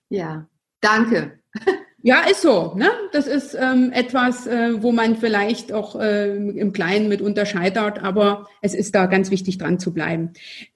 Ja, 0.10 0.48
danke. 0.80 1.40
Ja, 2.04 2.22
ist 2.22 2.42
so. 2.42 2.74
Ne? 2.76 2.90
Das 3.12 3.28
ist 3.28 3.54
ähm, 3.54 3.92
etwas, 3.94 4.48
äh, 4.48 4.82
wo 4.82 4.92
man 4.92 5.18
vielleicht 5.18 5.72
auch 5.72 6.00
äh, 6.00 6.36
im 6.36 6.74
Kleinen 6.74 7.10
mitunter 7.10 7.46
scheitert, 7.46 8.02
aber 8.02 8.48
es 8.64 8.74
ist 8.74 8.96
da 8.96 9.06
ganz 9.06 9.30
wichtig 9.30 9.60
dran 9.60 9.78
zu 9.78 9.94
bleiben. 9.94 10.32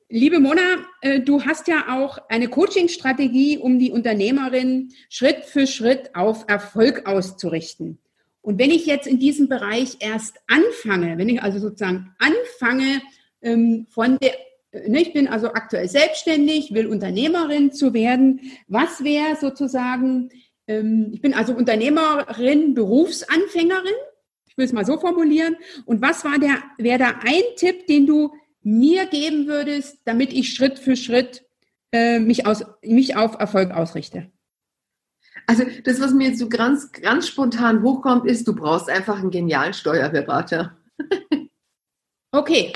Liebe 0.08 0.40
Mona, 0.40 0.62
äh, 1.02 1.22
du 1.22 1.42
hast 1.42 1.68
ja 1.68 1.98
auch 1.98 2.20
eine 2.30 2.48
Coaching-Strategie, 2.48 3.58
um 3.58 3.80
die 3.80 3.92
Unternehmerin 3.92 4.94
Schritt 5.10 5.46
für 5.46 5.66
Schritt 5.66 6.14
auf 6.14 6.46
Erfolg 6.48 7.08
auszurichten. 7.08 7.98
Und 8.46 8.60
wenn 8.60 8.70
ich 8.70 8.86
jetzt 8.86 9.08
in 9.08 9.18
diesem 9.18 9.50
Bereich 9.50 9.98
erst 10.02 10.38
anfange, 10.46 11.18
wenn 11.18 11.30
ich 11.30 11.42
also 11.42 11.58
sozusagen 11.58 12.16
anfange 12.20 13.02
ähm, 13.42 13.88
von 13.90 14.20
der, 14.20 14.36
äh, 14.70 14.88
ne, 14.88 15.02
ich 15.02 15.14
bin 15.14 15.28
also 15.28 15.48
aktuell 15.48 15.90
selbstständig, 15.90 16.72
will 16.72 16.86
Unternehmerin 16.86 17.72
zu 17.72 17.96
werden, 17.96 18.40
was 18.68 19.04
wäre 19.04 19.36
sozusagen, 19.36 20.30
ähm, 20.68 21.10
ich 21.12 21.22
bin 21.22 21.34
also 21.34 21.56
Unternehmerin, 21.56 22.76
Berufsanfängerin, 22.76 23.96
ich 24.46 24.56
will 24.56 24.66
es 24.66 24.74
mal 24.74 24.86
so 24.86 25.00
formulieren, 25.00 25.56
und 25.86 26.04
was 26.04 26.24
war 26.24 26.38
der, 26.38 26.62
wäre 26.78 27.00
da 27.00 27.16
ein 27.24 27.44
Tipp, 27.56 27.88
den 27.88 28.06
du 28.06 28.32
mir 28.62 29.08
geben 29.08 29.48
würdest, 29.48 29.98
damit 30.06 30.32
ich 30.32 30.54
Schritt 30.54 30.78
für 30.78 30.96
Schritt 30.96 31.44
äh, 31.92 32.20
mich, 32.20 32.46
aus, 32.46 32.64
mich 32.84 33.16
auf 33.16 33.40
Erfolg 33.40 33.72
ausrichte? 33.72 34.32
Also 35.48 35.64
das, 35.84 36.00
was 36.00 36.14
mir 36.14 36.30
jetzt 36.30 36.40
so 36.40 36.50
ganz, 36.50 36.92
ganz 36.92 37.28
spontan 37.28 37.84
hochkommt, 37.84 38.26
ist, 38.26 38.48
du 38.48 38.56
brauchst 38.56 38.90
einfach 38.90 39.20
einen 39.20 39.32
genialen 39.32 39.74
Steuerberater. 39.74 40.78
okay. 42.32 42.74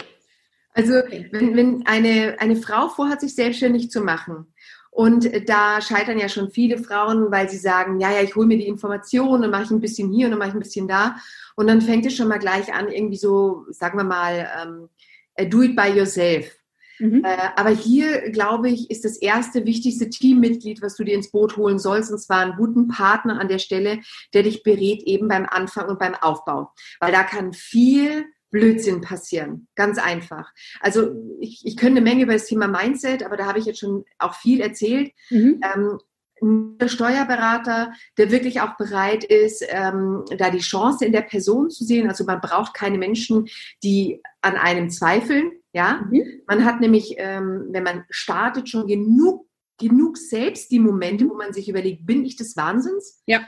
Also 0.73 0.93
wenn, 1.31 1.55
wenn 1.55 1.87
eine, 1.87 2.37
eine 2.39 2.55
Frau 2.55 2.89
vorhat, 2.89 3.21
sich 3.21 3.35
selbstständig 3.35 3.89
zu 3.91 4.01
machen, 4.01 4.47
und 4.91 5.47
da 5.47 5.81
scheitern 5.81 6.19
ja 6.19 6.27
schon 6.27 6.49
viele 6.49 6.77
Frauen, 6.77 7.31
weil 7.31 7.49
sie 7.49 7.57
sagen, 7.57 7.99
ja, 7.99 8.11
ja, 8.11 8.21
ich 8.21 8.35
hole 8.35 8.47
mir 8.47 8.57
die 8.57 8.67
Informationen, 8.67 9.43
dann 9.43 9.51
mache 9.51 9.63
ich 9.63 9.71
ein 9.71 9.79
bisschen 9.79 10.11
hier 10.11 10.25
und 10.25 10.31
dann 10.31 10.39
mache 10.39 10.49
ich 10.49 10.55
ein 10.55 10.61
bisschen 10.61 10.87
da. 10.87 11.15
Und 11.55 11.67
dann 11.67 11.81
fängt 11.81 12.05
es 12.05 12.15
schon 12.15 12.27
mal 12.27 12.39
gleich 12.39 12.73
an, 12.73 12.89
irgendwie 12.89 13.17
so, 13.17 13.65
sagen 13.69 13.97
wir 13.97 14.03
mal, 14.03 14.49
ähm, 14.61 14.89
äh, 15.35 15.47
do 15.47 15.61
it 15.61 15.75
by 15.75 15.87
yourself. 15.87 16.58
Mhm. 16.99 17.23
Äh, 17.23 17.49
aber 17.55 17.69
hier, 17.69 18.29
glaube 18.31 18.69
ich, 18.69 18.91
ist 18.91 19.05
das 19.05 19.17
erste 19.17 19.65
wichtigste 19.65 20.09
Teammitglied, 20.09 20.81
was 20.81 20.95
du 20.95 21.03
dir 21.03 21.15
ins 21.15 21.31
Boot 21.31 21.57
holen 21.57 21.79
sollst, 21.79 22.11
und 22.11 22.19
zwar 22.19 22.39
einen 22.39 22.55
guten 22.55 22.87
Partner 22.87 23.39
an 23.39 23.47
der 23.47 23.59
Stelle, 23.59 23.99
der 24.33 24.43
dich 24.43 24.63
berät 24.63 25.03
eben 25.03 25.27
beim 25.27 25.45
Anfang 25.45 25.87
und 25.87 25.99
beim 25.99 26.15
Aufbau. 26.15 26.71
Weil 26.99 27.11
da 27.11 27.23
kann 27.23 27.53
viel 27.53 28.25
Blödsinn 28.51 29.01
passieren. 29.01 29.67
Ganz 29.75 29.97
einfach. 29.97 30.51
Also 30.79 31.11
ich, 31.39 31.65
ich 31.65 31.77
könnte 31.77 31.97
eine 31.97 32.09
Menge 32.09 32.23
über 32.23 32.33
das 32.33 32.45
Thema 32.45 32.67
Mindset, 32.67 33.23
aber 33.23 33.37
da 33.37 33.45
habe 33.45 33.59
ich 33.59 33.65
jetzt 33.65 33.79
schon 33.79 34.05
auch 34.17 34.33
viel 34.33 34.59
erzählt. 34.59 35.11
Mhm. 35.29 35.61
Ähm, 35.63 35.99
ein 36.41 36.87
Steuerberater, 36.87 37.91
der 38.17 38.31
wirklich 38.31 38.61
auch 38.61 38.77
bereit 38.77 39.23
ist, 39.23 39.63
ähm, 39.67 40.23
da 40.37 40.49
die 40.49 40.59
Chance 40.59 41.05
in 41.05 41.11
der 41.11 41.21
Person 41.21 41.69
zu 41.69 41.83
sehen. 41.83 42.07
Also 42.07 42.23
man 42.23 42.41
braucht 42.41 42.73
keine 42.73 42.97
Menschen, 42.97 43.49
die 43.83 44.21
an 44.41 44.55
einem 44.55 44.89
zweifeln. 44.89 45.51
Ja, 45.73 46.05
mhm. 46.09 46.41
man 46.47 46.65
hat 46.65 46.79
nämlich, 46.79 47.15
ähm, 47.17 47.67
wenn 47.69 47.83
man 47.83 48.05
startet, 48.09 48.69
schon 48.69 48.87
genug, 48.87 49.47
genug 49.77 50.17
selbst 50.17 50.71
die 50.71 50.79
Momente, 50.79 51.29
wo 51.29 51.35
man 51.35 51.53
sich 51.53 51.69
überlegt, 51.69 52.05
bin 52.05 52.25
ich 52.25 52.35
des 52.35 52.57
Wahnsinns? 52.57 53.21
Ja. 53.27 53.41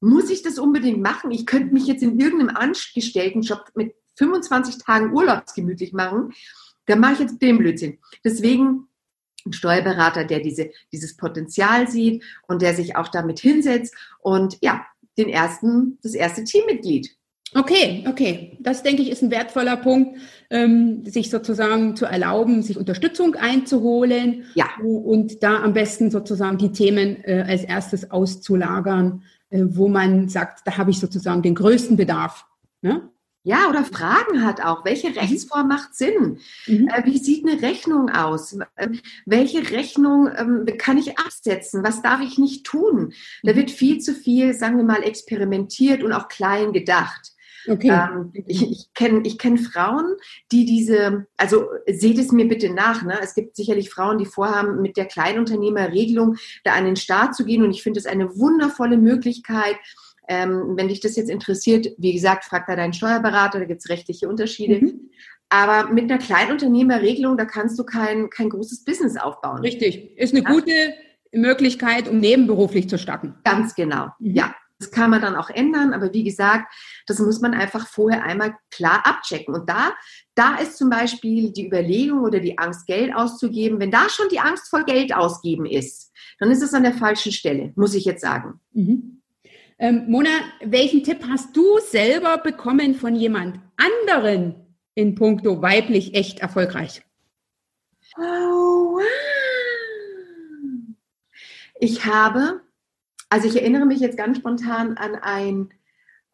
Muss 0.00 0.30
ich 0.30 0.42
das 0.42 0.58
unbedingt 0.58 1.00
machen? 1.00 1.30
Ich 1.30 1.46
könnte 1.46 1.72
mich 1.72 1.86
jetzt 1.86 2.02
in 2.02 2.18
irgendeinem 2.18 2.56
Angestelltenjob 2.56 3.70
mit 3.74 3.94
25 4.16 4.78
Tagen 4.78 5.12
Urlaubsgemütlich 5.12 5.92
machen. 5.92 6.32
Da 6.86 6.96
mache 6.96 7.14
ich 7.14 7.18
jetzt 7.20 7.40
den 7.40 7.58
Blödsinn. 7.58 7.98
Deswegen 8.24 8.88
ein 9.46 9.52
Steuerberater, 9.52 10.24
der 10.24 10.40
diese, 10.40 10.70
dieses 10.92 11.16
Potenzial 11.16 11.88
sieht 11.88 12.24
und 12.46 12.62
der 12.62 12.74
sich 12.74 12.96
auch 12.96 13.08
damit 13.08 13.40
hinsetzt 13.40 13.94
und 14.20 14.58
ja, 14.60 14.84
den 15.18 15.28
ersten, 15.28 15.98
das 16.02 16.14
erste 16.14 16.44
Teammitglied. 16.44 17.16
Okay, 17.54 18.04
okay. 18.08 18.56
Das 18.60 18.82
denke 18.82 19.02
ich 19.02 19.10
ist 19.10 19.22
ein 19.22 19.30
wertvoller 19.30 19.76
Punkt, 19.76 20.18
ähm, 20.50 21.04
sich 21.04 21.28
sozusagen 21.30 21.96
zu 21.96 22.06
erlauben, 22.06 22.62
sich 22.62 22.78
Unterstützung 22.78 23.34
einzuholen 23.34 24.44
ja. 24.54 24.66
und 24.82 25.42
da 25.42 25.62
am 25.62 25.74
besten 25.74 26.10
sozusagen 26.10 26.56
die 26.58 26.72
Themen 26.72 27.22
äh, 27.24 27.44
als 27.46 27.64
erstes 27.64 28.10
auszulagern, 28.10 29.22
äh, 29.50 29.64
wo 29.64 29.88
man 29.88 30.28
sagt, 30.28 30.66
da 30.66 30.78
habe 30.78 30.90
ich 30.90 30.98
sozusagen 30.98 31.42
den 31.42 31.54
größten 31.54 31.96
Bedarf. 31.96 32.46
Ne? 32.80 33.10
Ja, 33.44 33.68
oder 33.68 33.84
Fragen 33.84 34.44
hat 34.44 34.64
auch. 34.64 34.84
Welche 34.84 35.10
mhm. 35.10 35.18
Rechtsform 35.18 35.68
macht 35.68 35.94
Sinn? 35.94 36.38
Mhm. 36.66 36.88
Äh, 36.88 37.04
wie 37.04 37.18
sieht 37.18 37.46
eine 37.46 37.60
Rechnung 37.60 38.08
aus? 38.08 38.56
Äh, 38.76 38.88
welche 39.26 39.70
Rechnung 39.70 40.30
ähm, 40.36 40.66
kann 40.78 40.96
ich 40.96 41.18
absetzen? 41.18 41.82
Was 41.82 42.02
darf 42.02 42.20
ich 42.20 42.38
nicht 42.38 42.64
tun? 42.64 43.12
Da 43.42 43.52
mhm. 43.52 43.56
wird 43.56 43.70
viel 43.70 43.98
zu 43.98 44.14
viel, 44.14 44.54
sagen 44.54 44.76
wir 44.76 44.84
mal, 44.84 45.02
experimentiert 45.02 46.02
und 46.02 46.12
auch 46.12 46.28
klein 46.28 46.72
gedacht. 46.72 47.32
Okay. 47.68 47.90
Ähm, 47.90 48.32
ich 48.46 48.62
ich 48.70 48.94
kenne 48.94 49.22
ich 49.24 49.38
kenn 49.38 49.58
Frauen, 49.58 50.16
die 50.50 50.64
diese, 50.64 51.26
also 51.36 51.66
seht 51.86 52.18
es 52.18 52.32
mir 52.32 52.48
bitte 52.48 52.70
nach, 52.70 53.02
ne? 53.02 53.18
es 53.22 53.34
gibt 53.34 53.56
sicherlich 53.56 53.90
Frauen, 53.90 54.18
die 54.18 54.26
vorhaben, 54.26 54.82
mit 54.82 54.96
der 54.96 55.06
Kleinunternehmerregelung 55.06 56.36
da 56.64 56.72
an 56.72 56.84
den 56.84 56.96
Start 56.96 57.34
zu 57.34 57.44
gehen 57.44 57.62
und 57.62 57.70
ich 57.70 57.82
finde 57.82 58.00
es 58.00 58.06
eine 58.06 58.36
wundervolle 58.36 58.96
Möglichkeit, 58.96 59.76
ähm, 60.28 60.74
wenn 60.76 60.88
dich 60.88 61.00
das 61.00 61.16
jetzt 61.16 61.30
interessiert, 61.30 61.88
wie 61.98 62.12
gesagt, 62.12 62.44
frag 62.44 62.66
da 62.66 62.76
deinen 62.76 62.92
Steuerberater, 62.92 63.58
da 63.58 63.64
gibt 63.64 63.80
es 63.80 63.90
rechtliche 63.90 64.28
Unterschiede. 64.28 64.80
Mhm. 64.80 65.10
Aber 65.48 65.92
mit 65.92 66.10
einer 66.10 66.18
Kleinunternehmerregelung, 66.18 67.36
da 67.36 67.44
kannst 67.44 67.78
du 67.78 67.84
kein, 67.84 68.30
kein 68.30 68.48
großes 68.48 68.84
Business 68.84 69.16
aufbauen. 69.18 69.60
Richtig. 69.60 70.16
Ist 70.16 70.34
eine 70.34 70.44
ja? 70.44 70.50
gute 70.50 70.94
Möglichkeit, 71.32 72.08
um 72.08 72.20
nebenberuflich 72.20 72.88
zu 72.88 72.98
starten. 72.98 73.34
Ganz 73.44 73.74
genau. 73.74 74.06
Mhm. 74.18 74.34
Ja. 74.34 74.54
Das 74.82 74.90
kann 74.90 75.10
man 75.10 75.22
dann 75.22 75.36
auch 75.36 75.48
ändern, 75.48 75.94
aber 75.94 76.12
wie 76.12 76.24
gesagt, 76.24 76.74
das 77.06 77.20
muss 77.20 77.40
man 77.40 77.54
einfach 77.54 77.86
vorher 77.86 78.24
einmal 78.24 78.56
klar 78.72 79.06
abchecken. 79.06 79.54
Und 79.54 79.68
da, 79.68 79.92
da 80.34 80.56
ist 80.56 80.76
zum 80.76 80.90
Beispiel 80.90 81.52
die 81.52 81.68
Überlegung 81.68 82.22
oder 82.22 82.40
die 82.40 82.58
Angst, 82.58 82.86
Geld 82.86 83.14
auszugeben. 83.14 83.78
Wenn 83.78 83.92
da 83.92 84.08
schon 84.08 84.28
die 84.28 84.40
Angst 84.40 84.68
vor 84.68 84.82
Geld 84.82 85.14
ausgeben 85.14 85.66
ist, 85.66 86.12
dann 86.40 86.50
ist 86.50 86.62
es 86.62 86.74
an 86.74 86.82
der 86.82 86.94
falschen 86.94 87.30
Stelle, 87.30 87.72
muss 87.76 87.94
ich 87.94 88.04
jetzt 88.04 88.22
sagen. 88.22 88.60
Mhm. 88.72 89.22
Ähm, 89.78 90.06
Mona, 90.08 90.30
welchen 90.64 91.04
Tipp 91.04 91.24
hast 91.28 91.56
du 91.56 91.78
selber 91.78 92.38
bekommen 92.38 92.96
von 92.96 93.14
jemand 93.14 93.60
anderen 93.76 94.76
in 94.96 95.14
puncto 95.14 95.62
weiblich 95.62 96.14
echt 96.14 96.40
erfolgreich? 96.40 97.02
Oh, 98.16 98.96
wow. 98.96 99.02
Ich 101.78 102.04
habe, 102.04 102.62
also 103.32 103.48
ich 103.48 103.56
erinnere 103.56 103.86
mich 103.86 104.00
jetzt 104.00 104.18
ganz 104.18 104.36
spontan 104.36 104.98
an 104.98 105.14
ein, 105.14 105.70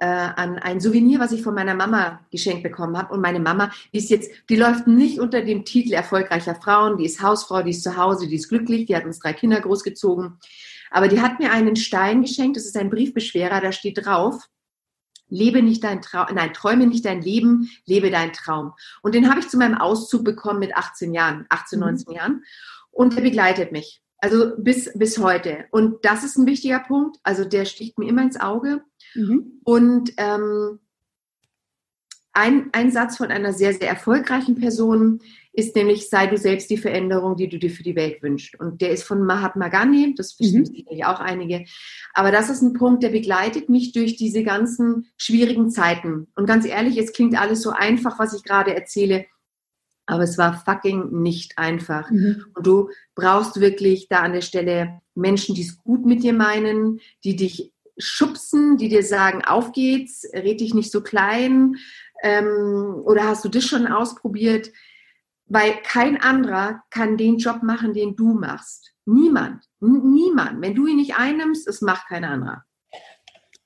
äh, 0.00 0.06
an 0.06 0.58
ein 0.58 0.80
Souvenir, 0.80 1.20
was 1.20 1.30
ich 1.30 1.44
von 1.44 1.54
meiner 1.54 1.74
Mama 1.74 2.26
geschenkt 2.32 2.64
bekommen 2.64 2.98
habe. 2.98 3.14
Und 3.14 3.20
meine 3.20 3.38
Mama, 3.38 3.70
die 3.92 3.98
ist 3.98 4.10
jetzt, 4.10 4.32
die 4.48 4.56
läuft 4.56 4.88
nicht 4.88 5.20
unter 5.20 5.42
dem 5.42 5.64
Titel 5.64 5.92
erfolgreicher 5.92 6.56
Frauen, 6.56 6.98
die 6.98 7.04
ist 7.04 7.22
Hausfrau, 7.22 7.62
die 7.62 7.70
ist 7.70 7.84
zu 7.84 7.96
Hause, 7.96 8.26
die 8.26 8.34
ist 8.34 8.48
glücklich, 8.48 8.86
die 8.86 8.96
hat 8.96 9.04
uns 9.04 9.20
drei 9.20 9.32
Kinder 9.32 9.60
großgezogen. 9.60 10.40
Aber 10.90 11.06
die 11.06 11.20
hat 11.20 11.38
mir 11.38 11.52
einen 11.52 11.76
Stein 11.76 12.22
geschenkt, 12.22 12.56
das 12.56 12.66
ist 12.66 12.76
ein 12.76 12.90
Briefbeschwerer, 12.90 13.60
da 13.60 13.70
steht 13.70 14.04
drauf, 14.04 14.48
Lebe 15.28 15.62
nicht 15.62 15.84
dein 15.84 16.02
Traum, 16.02 16.26
nein, 16.34 16.52
träume 16.52 16.88
nicht 16.88 17.04
dein 17.04 17.22
Leben, 17.22 17.70
lebe 17.84 18.10
dein 18.10 18.32
Traum. 18.32 18.72
Und 19.02 19.14
den 19.14 19.30
habe 19.30 19.38
ich 19.38 19.48
zu 19.48 19.58
meinem 19.58 19.76
Auszug 19.76 20.24
bekommen 20.24 20.58
mit 20.58 20.74
18 20.74 21.14
Jahren, 21.14 21.46
18, 21.50 21.78
19 21.78 22.10
mhm. 22.10 22.16
Jahren. 22.16 22.44
Und 22.90 23.14
der 23.14 23.20
begleitet 23.20 23.70
mich. 23.70 24.02
Also 24.18 24.52
bis, 24.58 24.90
bis 24.94 25.18
heute. 25.18 25.66
Und 25.70 26.04
das 26.04 26.24
ist 26.24 26.36
ein 26.36 26.46
wichtiger 26.46 26.80
Punkt. 26.80 27.18
Also 27.22 27.44
der 27.44 27.64
sticht 27.64 27.98
mir 27.98 28.08
immer 28.08 28.22
ins 28.22 28.40
Auge. 28.40 28.82
Mhm. 29.14 29.60
Und 29.64 30.12
ähm, 30.16 30.80
ein, 32.32 32.68
ein 32.72 32.90
Satz 32.90 33.16
von 33.16 33.30
einer 33.30 33.52
sehr, 33.52 33.74
sehr 33.74 33.88
erfolgreichen 33.88 34.54
Person 34.54 35.20
ist 35.52 35.74
nämlich, 35.74 36.08
sei 36.08 36.28
du 36.28 36.36
selbst 36.36 36.70
die 36.70 36.76
Veränderung, 36.76 37.34
die 37.34 37.48
du 37.48 37.58
dir 37.58 37.70
für 37.70 37.82
die 37.82 37.96
Welt 37.96 38.22
wünschst. 38.22 38.60
Und 38.60 38.80
der 38.80 38.90
ist 38.90 39.02
von 39.02 39.24
Mahatma 39.24 39.68
Gandhi, 39.68 40.14
das 40.16 40.38
wissen 40.38 40.60
mhm. 40.60 40.66
sicherlich 40.66 41.04
auch 41.04 41.18
einige. 41.18 41.64
Aber 42.14 42.30
das 42.30 42.48
ist 42.48 42.62
ein 42.62 42.74
Punkt, 42.74 43.02
der 43.02 43.08
begleitet 43.08 43.68
mich 43.68 43.90
durch 43.92 44.16
diese 44.16 44.44
ganzen 44.44 45.08
schwierigen 45.16 45.68
Zeiten. 45.70 46.28
Und 46.36 46.46
ganz 46.46 46.64
ehrlich, 46.64 46.96
es 46.96 47.12
klingt 47.12 47.36
alles 47.36 47.60
so 47.60 47.70
einfach, 47.70 48.20
was 48.20 48.34
ich 48.34 48.44
gerade 48.44 48.72
erzähle. 48.72 49.26
Aber 50.08 50.22
es 50.22 50.38
war 50.38 50.54
fucking 50.64 51.20
nicht 51.20 51.58
einfach. 51.58 52.10
Mhm. 52.10 52.46
Und 52.54 52.66
du 52.66 52.88
brauchst 53.14 53.60
wirklich 53.60 54.08
da 54.08 54.20
an 54.20 54.32
der 54.32 54.40
Stelle 54.40 55.00
Menschen, 55.14 55.54
die 55.54 55.60
es 55.62 55.76
gut 55.82 56.06
mit 56.06 56.22
dir 56.22 56.32
meinen, 56.32 57.00
die 57.24 57.36
dich 57.36 57.74
schubsen, 57.98 58.78
die 58.78 58.88
dir 58.88 59.02
sagen, 59.02 59.44
auf 59.44 59.72
geht's, 59.72 60.26
red 60.32 60.60
dich 60.60 60.72
nicht 60.72 60.90
so 60.90 61.02
klein, 61.02 61.76
ähm, 62.22 63.02
oder 63.04 63.24
hast 63.24 63.44
du 63.44 63.50
das 63.50 63.64
schon 63.64 63.86
ausprobiert? 63.86 64.70
Weil 65.44 65.74
kein 65.82 66.18
anderer 66.20 66.82
kann 66.90 67.18
den 67.18 67.36
Job 67.36 67.62
machen, 67.62 67.92
den 67.92 68.16
du 68.16 68.32
machst. 68.32 68.94
Niemand. 69.04 69.64
Niemand. 69.80 70.62
Wenn 70.62 70.74
du 70.74 70.86
ihn 70.86 70.96
nicht 70.96 71.18
einnimmst, 71.18 71.68
es 71.68 71.82
macht 71.82 72.08
kein 72.08 72.24
anderer. 72.24 72.64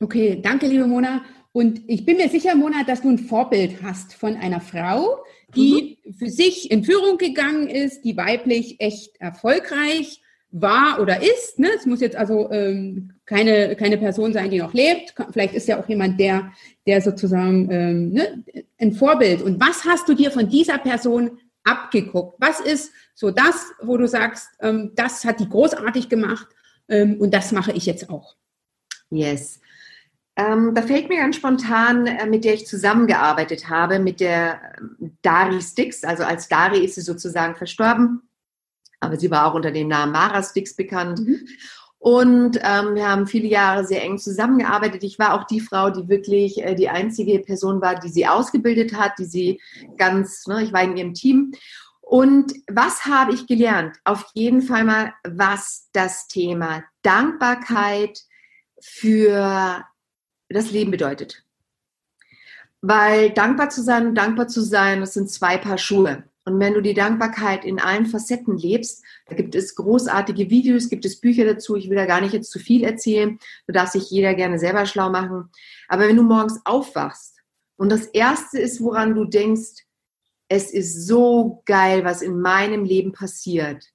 Okay, 0.00 0.40
danke, 0.42 0.66
liebe 0.66 0.86
Mona. 0.86 1.22
Und 1.52 1.82
ich 1.86 2.06
bin 2.06 2.16
mir 2.16 2.30
sicher, 2.30 2.54
Mona, 2.54 2.82
dass 2.84 3.02
du 3.02 3.10
ein 3.10 3.18
Vorbild 3.18 3.82
hast 3.82 4.14
von 4.14 4.36
einer 4.36 4.60
Frau, 4.60 5.22
die 5.54 5.98
mhm. 6.04 6.14
für 6.14 6.30
sich 6.30 6.70
in 6.70 6.82
Führung 6.82 7.18
gegangen 7.18 7.68
ist, 7.68 8.02
die 8.04 8.16
weiblich 8.16 8.80
echt 8.80 9.20
erfolgreich 9.20 10.22
war 10.50 11.00
oder 11.00 11.22
ist. 11.22 11.58
Ne? 11.58 11.68
Es 11.76 11.86
muss 11.86 12.00
jetzt 12.00 12.16
also 12.16 12.50
ähm, 12.50 13.12
keine, 13.26 13.74
keine 13.76 13.98
Person 13.98 14.32
sein, 14.32 14.50
die 14.50 14.58
noch 14.58 14.72
lebt. 14.72 15.14
Vielleicht 15.30 15.54
ist 15.54 15.68
ja 15.68 15.78
auch 15.80 15.88
jemand, 15.88 16.20
der, 16.20 16.52
der 16.86 17.00
sozusagen 17.00 17.70
ähm, 17.70 18.12
ne, 18.12 18.44
ein 18.78 18.92
Vorbild. 18.92 19.42
Und 19.42 19.60
was 19.60 19.84
hast 19.84 20.08
du 20.08 20.14
dir 20.14 20.30
von 20.30 20.48
dieser 20.48 20.78
Person 20.78 21.38
abgeguckt? 21.64 22.36
Was 22.38 22.60
ist 22.60 22.92
so 23.14 23.30
das, 23.30 23.72
wo 23.82 23.96
du 23.96 24.06
sagst, 24.06 24.48
ähm, 24.60 24.92
das 24.94 25.24
hat 25.24 25.40
die 25.40 25.48
großartig 25.48 26.08
gemacht 26.08 26.46
ähm, 26.88 27.16
und 27.18 27.32
das 27.32 27.52
mache 27.52 27.72
ich 27.72 27.86
jetzt 27.86 28.10
auch? 28.10 28.36
Yes. 29.10 29.61
Ähm, 30.36 30.74
da 30.74 30.82
fällt 30.82 31.08
mir 31.08 31.18
ganz 31.18 31.36
spontan, 31.36 32.06
äh, 32.06 32.26
mit 32.26 32.44
der 32.44 32.54
ich 32.54 32.66
zusammengearbeitet 32.66 33.68
habe, 33.68 33.98
mit 33.98 34.20
der 34.20 34.60
ähm, 34.78 35.16
Dari 35.22 35.60
Sticks. 35.60 36.04
Also 36.04 36.24
als 36.24 36.48
Dari 36.48 36.84
ist 36.84 36.94
sie 36.94 37.02
sozusagen 37.02 37.54
verstorben 37.54 38.22
aber 39.02 39.18
sie 39.18 39.30
war 39.30 39.46
auch 39.46 39.54
unter 39.54 39.72
dem 39.72 39.88
Namen 39.88 40.12
Mara 40.12 40.42
Sticks 40.42 40.74
bekannt. 40.74 41.20
Mhm. 41.20 41.40
Und 41.98 42.58
ähm, 42.62 42.94
wir 42.94 43.08
haben 43.08 43.26
viele 43.26 43.46
Jahre 43.46 43.84
sehr 43.84 44.02
eng 44.02 44.18
zusammengearbeitet. 44.18 45.04
Ich 45.04 45.18
war 45.18 45.34
auch 45.34 45.44
die 45.44 45.60
Frau, 45.60 45.90
die 45.90 46.08
wirklich 46.08 46.62
äh, 46.62 46.74
die 46.74 46.88
einzige 46.88 47.38
Person 47.40 47.80
war, 47.80 47.98
die 47.98 48.08
sie 48.08 48.26
ausgebildet 48.26 48.94
hat, 48.94 49.18
die 49.18 49.24
sie 49.24 49.60
ganz, 49.96 50.46
ne, 50.46 50.62
ich 50.62 50.72
war 50.72 50.82
in 50.82 50.96
ihrem 50.96 51.14
Team. 51.14 51.52
Und 52.00 52.52
was 52.70 53.06
habe 53.06 53.32
ich 53.32 53.46
gelernt? 53.46 53.96
Auf 54.04 54.26
jeden 54.34 54.62
Fall 54.62 54.84
mal, 54.84 55.14
was 55.24 55.88
das 55.92 56.26
Thema 56.26 56.82
Dankbarkeit 57.02 58.20
für 58.80 59.84
das 60.52 60.70
Leben 60.70 60.90
bedeutet. 60.90 61.44
Weil 62.80 63.30
dankbar 63.30 63.70
zu 63.70 63.82
sein 63.82 64.08
und 64.08 64.14
dankbar 64.14 64.48
zu 64.48 64.60
sein, 64.60 65.00
das 65.00 65.14
sind 65.14 65.30
zwei 65.30 65.56
Paar 65.56 65.78
Schuhe. 65.78 66.24
Und 66.44 66.58
wenn 66.58 66.74
du 66.74 66.80
die 66.80 66.94
Dankbarkeit 66.94 67.64
in 67.64 67.78
allen 67.78 68.06
Facetten 68.06 68.56
lebst, 68.56 69.04
da 69.26 69.36
gibt 69.36 69.54
es 69.54 69.76
großartige 69.76 70.50
Videos, 70.50 70.88
gibt 70.88 71.04
es 71.04 71.20
Bücher 71.20 71.44
dazu. 71.44 71.76
Ich 71.76 71.88
will 71.88 71.96
da 71.96 72.06
gar 72.06 72.20
nicht 72.20 72.32
jetzt 72.32 72.50
zu 72.50 72.58
viel 72.58 72.82
erzählen. 72.82 73.38
Da 73.68 73.72
darf 73.72 73.90
sich 73.90 74.10
jeder 74.10 74.34
gerne 74.34 74.58
selber 74.58 74.86
schlau 74.86 75.10
machen. 75.10 75.50
Aber 75.88 76.08
wenn 76.08 76.16
du 76.16 76.24
morgens 76.24 76.60
aufwachst 76.64 77.36
und 77.76 77.90
das 77.90 78.06
erste 78.06 78.58
ist, 78.58 78.82
woran 78.82 79.14
du 79.14 79.24
denkst, 79.24 79.84
es 80.48 80.72
ist 80.72 81.06
so 81.06 81.62
geil, 81.64 82.04
was 82.04 82.20
in 82.20 82.40
meinem 82.40 82.84
Leben 82.84 83.12
passiert 83.12 83.92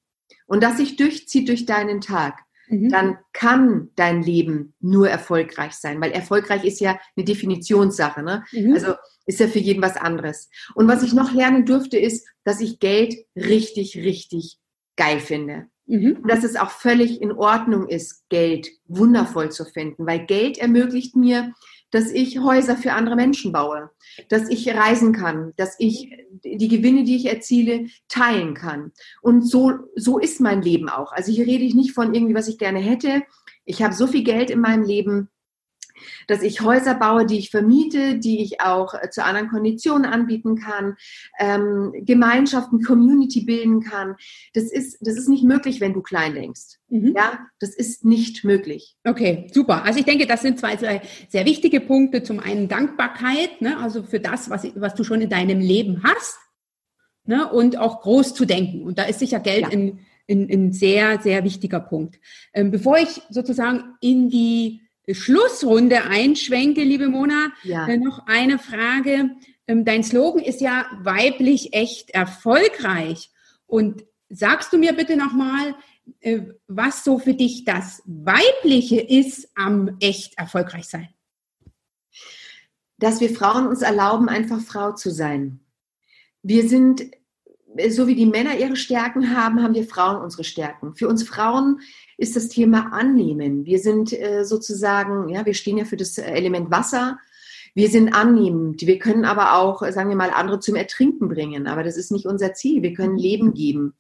und 0.48 0.64
das 0.64 0.78
sich 0.78 0.96
durchzieht 0.96 1.50
durch 1.50 1.66
deinen 1.66 2.02
Tag, 2.02 2.40
mhm. 2.68 2.90
dann 2.90 3.18
kann 3.34 3.90
dein 3.96 4.22
Leben 4.22 4.74
nur 4.80 5.10
erfolgreich 5.10 5.74
sein, 5.74 6.02
weil 6.02 6.12
erfolgreich 6.12 6.64
ist 6.64 6.80
ja 6.80 7.00
eine 7.16 7.26
Definitionssache. 7.26 8.24
Ne? 8.24 8.44
Mhm. 8.52 8.74
Also 8.74 8.94
ist 9.26 9.40
ja 9.40 9.48
für 9.48 9.60
jeden 9.60 9.82
was 9.82 9.98
anderes. 9.98 10.50
Und 10.74 10.88
was 10.88 11.04
ich 11.04 11.14
noch 11.14 11.34
lernen 11.34 11.66
durfte, 11.66 11.98
ist, 11.98 12.28
dass 12.44 12.62
ich 12.62 12.80
Geld 12.80 13.16
richtig, 13.36 13.98
richtig 13.98 14.58
geil 14.96 15.20
finde. 15.20 15.68
Mhm. 15.86 16.20
Und 16.22 16.30
dass 16.30 16.44
es 16.44 16.56
auch 16.56 16.72
völlig 16.72 17.22
in 17.22 17.32
Ordnung 17.32 17.88
ist, 17.88 18.28
Geld 18.30 18.70
wundervoll 18.86 19.52
zu 19.52 19.66
finden, 19.66 20.06
weil 20.06 20.26
Geld 20.26 20.58
ermöglicht 20.58 21.16
mir, 21.16 21.54
dass 21.92 22.12
ich 22.12 22.40
Häuser 22.40 22.76
für 22.76 22.94
andere 22.94 23.16
Menschen 23.16 23.52
baue, 23.52 23.90
dass 24.30 24.50
ich 24.50 24.68
reisen 24.74 25.14
kann, 25.14 25.54
dass 25.58 25.76
ich 25.80 26.12
die 26.44 26.68
Gewinne, 26.68 27.04
die 27.04 27.16
ich 27.16 27.26
erziele, 27.26 27.88
teilen 28.08 28.54
kann. 28.54 28.92
Und 29.22 29.42
so, 29.48 29.72
so 29.96 30.20
ist 30.20 30.42
mein 30.42 30.62
Leben 30.62 30.90
auch. 30.90 31.12
Also 31.12 31.32
hier 31.32 31.46
rede 31.46 31.64
ich 31.64 31.76
nicht 31.76 31.94
von 31.94 32.14
irgendwie, 32.14 32.36
was 32.36 32.48
ich 32.48 32.58
gerne 32.58 32.80
hätte. 32.80 33.24
Ich 33.66 33.82
habe 33.82 33.94
so 33.94 34.08
viel 34.08 34.24
Geld 34.24 34.50
in 34.50 34.60
meinem 34.60 34.84
Leben, 34.84 35.30
dass 36.28 36.42
ich 36.42 36.62
Häuser 36.62 36.96
baue, 36.96 37.26
die 37.26 37.38
ich 37.38 37.50
vermiete, 37.50 38.20
die 38.20 38.42
ich 38.42 38.62
auch 38.62 38.94
äh, 38.94 39.10
zu 39.10 39.24
anderen 39.24 39.50
Konditionen 39.50 40.06
anbieten 40.06 40.56
kann, 40.58 40.96
ähm, 41.40 41.94
Gemeinschaften, 42.06 42.84
Community 42.84 43.42
bilden 43.42 43.82
kann. 43.82 44.16
Das 44.54 44.66
ist, 44.66 44.98
das 45.02 45.16
ist 45.16 45.30
nicht 45.30 45.44
möglich, 45.44 45.82
wenn 45.82 45.94
du 45.94 46.02
klein 46.02 46.36
denkst. 46.36 46.78
Mhm. 46.90 47.14
Ja, 47.16 47.48
das 47.60 47.76
ist 47.76 48.06
nicht 48.06 48.44
möglich. 48.44 48.96
Okay, 49.04 49.48
super. 49.52 49.84
Also 49.84 50.00
ich 50.00 50.06
denke, 50.06 50.26
das 50.26 50.42
sind 50.42 50.60
zwei 50.60 50.78
sehr, 50.78 51.02
sehr 51.30 51.46
wichtige 51.46 51.82
Punkte. 51.82 52.24
Zum 52.24 52.40
einen 52.40 52.68
Dankbarkeit, 52.68 53.62
ne, 53.62 53.78
also 53.78 54.04
für 54.04 54.20
das, 54.20 54.50
was, 54.50 54.68
was 54.76 54.96
du 54.96 55.04
schon 55.04 55.22
in 55.22 55.30
deinem 55.30 55.60
Leben 55.60 56.04
hast, 56.04 56.38
ne, 57.26 57.52
und 57.52 57.78
auch 57.78 58.02
groß 58.02 58.34
zu 58.34 58.46
denken. 58.46 58.84
Und 58.84 58.98
da 58.98 59.04
ist 59.04 59.20
sicher 59.20 59.40
Geld 59.40 59.64
ja. 59.64 59.70
ein, 59.70 60.00
ein, 60.30 60.50
ein 60.50 60.72
sehr, 60.72 61.20
sehr 61.22 61.44
wichtiger 61.44 61.80
Punkt. 61.80 62.20
Ähm, 62.54 62.72
bevor 62.72 62.98
ich 62.98 63.22
sozusagen 63.30 63.96
in 64.02 64.30
die 64.30 64.82
Schlussrunde 65.14 66.04
einschwenke, 66.04 66.84
liebe 66.84 67.08
Mona, 67.08 67.52
ja. 67.64 67.88
äh, 67.88 67.98
noch 67.98 68.28
eine 68.28 68.60
Frage. 68.60 69.32
Ähm, 69.68 69.86
dein 69.86 70.04
Slogan 70.04 70.44
ist 70.44 70.62
ja 70.62 70.86
weiblich 71.02 71.74
echt 71.74 72.12
erfolgreich. 72.12 73.32
Und 73.66 74.06
sagst 74.30 74.74
du 74.74 74.78
mir 74.78 74.94
bitte 74.94 75.16
nochmal, 75.16 75.76
äh, 76.22 76.42
was 76.68 77.04
so 77.04 77.20
für 77.20 77.34
dich 77.34 77.66
das 77.66 78.02
Weibliche 78.06 79.00
ist 79.00 79.50
am 79.56 79.98
echt 80.00 80.38
erfolgreich 80.38 80.88
sein? 80.88 81.10
Dass 82.98 83.22
wir 83.22 83.30
Frauen 83.30 83.68
uns 83.68 83.82
erlauben, 83.82 84.28
einfach 84.28 84.62
Frau 84.62 84.94
zu 84.94 85.12
sein. 85.12 85.60
Wir 86.42 86.68
sind 86.68 87.12
so 87.90 88.08
wie 88.08 88.16
die 88.16 88.26
Männer 88.26 88.58
ihre 88.58 88.76
Stärken 88.76 89.36
haben, 89.36 89.62
haben 89.62 89.76
wir 89.76 89.86
Frauen 89.86 90.22
unsere 90.22 90.44
Stärken. 90.44 90.96
Für 90.96 91.08
uns 91.08 91.24
Frauen 91.24 91.80
ist 92.18 92.36
das 92.36 92.50
Thema 92.50 92.92
Annehmen. 92.92 93.66
Wir 93.66 93.80
sind 93.80 94.12
äh, 94.12 94.44
sozusagen, 94.44 95.30
ja, 95.30 95.46
wir 95.46 95.54
stehen 95.54 95.78
ja 95.78 95.86
für 95.86 95.98
das 95.98 96.18
Element 96.18 96.72
Wasser. 96.72 97.20
Wir 97.76 97.90
sind 97.90 98.14
annehmend. 98.14 98.82
Wir 98.82 98.98
können 98.98 99.24
aber 99.24 99.54
auch, 99.54 99.82
sagen 99.92 100.10
wir 100.10 100.16
mal, 100.16 100.32
andere 100.32 100.60
zum 100.60 100.76
Ertrinken 100.76 101.30
bringen. 101.30 101.68
Aber 101.68 101.84
das 101.84 101.96
ist 101.96 102.12
nicht 102.12 102.26
unser 102.26 102.54
Ziel. 102.56 102.82
Wir 102.82 102.94
können 102.94 103.18
Leben 103.18 103.54
geben. 103.54 103.94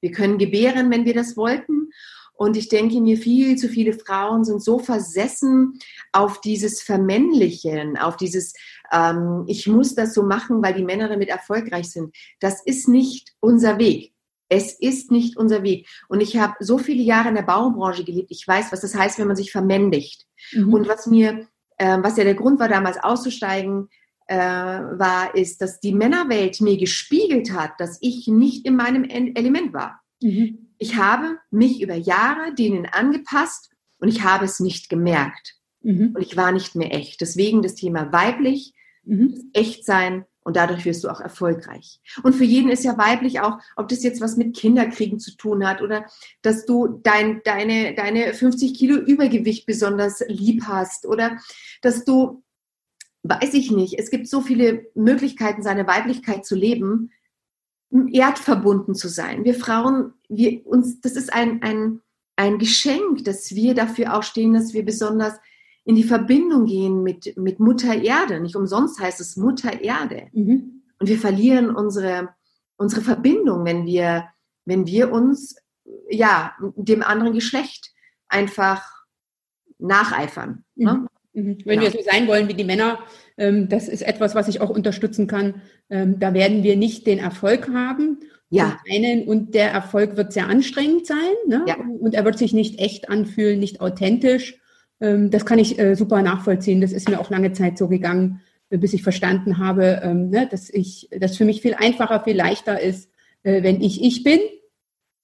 Wir 0.00 0.12
können 0.12 0.36
gebären, 0.36 0.90
wenn 0.90 1.06
wir 1.06 1.14
das 1.14 1.36
wollten. 1.36 1.90
Und 2.34 2.56
ich 2.56 2.68
denke 2.68 3.00
mir, 3.00 3.16
viel 3.16 3.56
zu 3.56 3.68
viele 3.68 3.92
Frauen 3.92 4.44
sind 4.44 4.62
so 4.62 4.78
versessen 4.78 5.78
auf 6.12 6.40
dieses 6.40 6.82
Vermännlichen, 6.82 7.96
auf 7.96 8.16
dieses, 8.16 8.54
ähm, 8.90 9.44
ich 9.46 9.66
muss 9.66 9.94
das 9.94 10.12
so 10.12 10.24
machen, 10.24 10.62
weil 10.62 10.74
die 10.74 10.82
Männer 10.82 11.08
damit 11.08 11.28
erfolgreich 11.28 11.90
sind. 11.90 12.14
Das 12.40 12.62
ist 12.64 12.88
nicht 12.88 13.32
unser 13.40 13.78
Weg. 13.78 14.12
Es 14.52 14.78
ist 14.78 15.10
nicht 15.10 15.38
unser 15.38 15.62
Weg. 15.62 15.88
Und 16.08 16.20
ich 16.20 16.36
habe 16.36 16.52
so 16.60 16.76
viele 16.76 17.02
Jahre 17.02 17.30
in 17.30 17.34
der 17.34 17.42
Baubranche 17.42 18.04
gelebt. 18.04 18.30
Ich 18.30 18.46
weiß, 18.46 18.70
was 18.70 18.82
das 18.82 18.94
heißt, 18.94 19.18
wenn 19.18 19.26
man 19.26 19.36
sich 19.36 19.50
vermännlicht. 19.50 20.26
Mhm. 20.52 20.74
Und 20.74 20.88
was 20.88 21.06
mir, 21.06 21.48
äh, 21.78 21.96
was 22.02 22.18
ja 22.18 22.24
der 22.24 22.34
Grund 22.34 22.60
war, 22.60 22.68
damals 22.68 23.02
auszusteigen, 23.02 23.88
äh, 24.26 24.36
war, 24.36 25.34
ist, 25.34 25.62
dass 25.62 25.80
die 25.80 25.94
Männerwelt 25.94 26.60
mir 26.60 26.76
gespiegelt 26.76 27.54
hat, 27.54 27.72
dass 27.78 27.96
ich 28.02 28.28
nicht 28.28 28.66
in 28.66 28.76
meinem 28.76 29.04
Element 29.04 29.72
war. 29.72 30.02
Mhm. 30.20 30.68
Ich 30.76 30.96
habe 30.96 31.38
mich 31.50 31.80
über 31.80 31.94
Jahre 31.94 32.54
denen 32.54 32.84
angepasst 32.84 33.70
und 34.00 34.08
ich 34.08 34.22
habe 34.22 34.44
es 34.44 34.60
nicht 34.60 34.90
gemerkt. 34.90 35.54
Mhm. 35.80 36.12
Und 36.14 36.20
ich 36.20 36.36
war 36.36 36.52
nicht 36.52 36.74
mehr 36.74 36.92
echt. 36.92 37.22
Deswegen 37.22 37.62
das 37.62 37.74
Thema 37.74 38.12
weiblich, 38.12 38.74
mhm. 39.04 39.50
echt 39.54 39.86
sein 39.86 40.26
und 40.44 40.56
dadurch 40.56 40.84
wirst 40.84 41.04
du 41.04 41.08
auch 41.08 41.20
erfolgreich. 41.20 42.00
Und 42.22 42.34
für 42.34 42.44
jeden 42.44 42.70
ist 42.70 42.84
ja 42.84 42.98
weiblich 42.98 43.40
auch, 43.40 43.58
ob 43.76 43.88
das 43.88 44.02
jetzt 44.02 44.20
was 44.20 44.36
mit 44.36 44.56
Kinderkriegen 44.56 45.18
zu 45.18 45.36
tun 45.36 45.66
hat 45.66 45.82
oder 45.82 46.06
dass 46.42 46.66
du 46.66 47.00
dein, 47.02 47.42
deine, 47.44 47.94
deine 47.94 48.34
50 48.34 48.74
Kilo 48.74 48.96
Übergewicht 48.96 49.66
besonders 49.66 50.22
lieb 50.28 50.64
hast 50.66 51.06
oder 51.06 51.38
dass 51.80 52.04
du 52.04 52.42
weiß 53.24 53.54
ich 53.54 53.70
nicht. 53.70 53.98
Es 53.98 54.10
gibt 54.10 54.26
so 54.28 54.40
viele 54.40 54.86
Möglichkeiten, 54.94 55.62
seine 55.62 55.86
Weiblichkeit 55.86 56.44
zu 56.44 56.56
leben, 56.56 57.12
erdverbunden 58.10 58.94
zu 58.94 59.08
sein. 59.08 59.44
Wir 59.44 59.54
Frauen, 59.54 60.14
wir 60.28 60.66
uns, 60.66 61.00
das 61.00 61.12
ist 61.12 61.32
ein, 61.32 61.62
ein, 61.62 62.00
ein 62.36 62.58
Geschenk, 62.58 63.24
dass 63.24 63.54
wir 63.54 63.74
dafür 63.74 64.16
auch 64.16 64.22
stehen, 64.22 64.54
dass 64.54 64.72
wir 64.72 64.84
besonders 64.84 65.34
in 65.84 65.96
die 65.96 66.04
Verbindung 66.04 66.66
gehen 66.66 67.02
mit, 67.02 67.36
mit 67.36 67.58
Mutter 67.58 68.00
Erde. 68.00 68.40
Nicht 68.40 68.56
umsonst 68.56 69.00
heißt 69.00 69.20
es 69.20 69.36
Mutter 69.36 69.80
Erde. 69.82 70.28
Mhm. 70.32 70.82
Und 70.98 71.08
wir 71.08 71.18
verlieren 71.18 71.74
unsere, 71.74 72.28
unsere 72.76 73.00
Verbindung, 73.00 73.64
wenn 73.64 73.84
wir, 73.86 74.26
wenn 74.64 74.86
wir 74.86 75.10
uns 75.10 75.56
ja, 76.08 76.52
dem 76.76 77.02
anderen 77.02 77.32
Geschlecht 77.32 77.92
einfach 78.28 78.84
nacheifern. 79.78 80.64
Ne? 80.76 81.06
Mhm. 81.32 81.42
mhm. 81.42 81.58
Wenn 81.64 81.80
ja. 81.80 81.86
wir 81.86 81.90
so 81.90 82.08
sein 82.08 82.28
wollen 82.28 82.48
wie 82.48 82.54
die 82.54 82.64
Männer, 82.64 83.00
ähm, 83.36 83.68
das 83.68 83.88
ist 83.88 84.02
etwas, 84.02 84.34
was 84.34 84.48
ich 84.48 84.60
auch 84.60 84.70
unterstützen 84.70 85.26
kann. 85.26 85.62
Ähm, 85.90 86.18
da 86.20 86.34
werden 86.34 86.62
wir 86.62 86.76
nicht 86.76 87.06
den 87.06 87.18
Erfolg 87.18 87.68
haben. 87.68 88.20
Ja. 88.50 88.78
Einen, 88.90 89.26
und 89.26 89.54
der 89.54 89.70
Erfolg 89.70 90.16
wird 90.16 90.32
sehr 90.32 90.46
anstrengend 90.46 91.06
sein. 91.06 91.32
Ne? 91.46 91.64
Ja. 91.66 91.76
Und 91.76 92.14
er 92.14 92.24
wird 92.24 92.38
sich 92.38 92.52
nicht 92.52 92.78
echt 92.78 93.08
anfühlen, 93.08 93.58
nicht 93.58 93.80
authentisch. 93.80 94.61
Ähm, 95.02 95.30
das 95.30 95.44
kann 95.44 95.58
ich 95.58 95.78
äh, 95.78 95.96
super 95.96 96.22
nachvollziehen. 96.22 96.80
Das 96.80 96.92
ist 96.92 97.10
mir 97.10 97.20
auch 97.20 97.28
lange 97.28 97.52
Zeit 97.52 97.76
so 97.76 97.88
gegangen, 97.88 98.40
äh, 98.70 98.78
bis 98.78 98.94
ich 98.94 99.02
verstanden 99.02 99.58
habe, 99.58 100.00
ähm, 100.02 100.30
ne, 100.30 100.48
dass 100.48 100.70
ich, 100.70 101.10
das 101.18 101.36
für 101.36 101.44
mich 101.44 101.60
viel 101.60 101.74
einfacher, 101.74 102.22
viel 102.22 102.36
leichter 102.36 102.80
ist, 102.80 103.10
äh, 103.42 103.62
wenn 103.64 103.82
ich 103.82 104.02
ich 104.02 104.22
bin, 104.22 104.38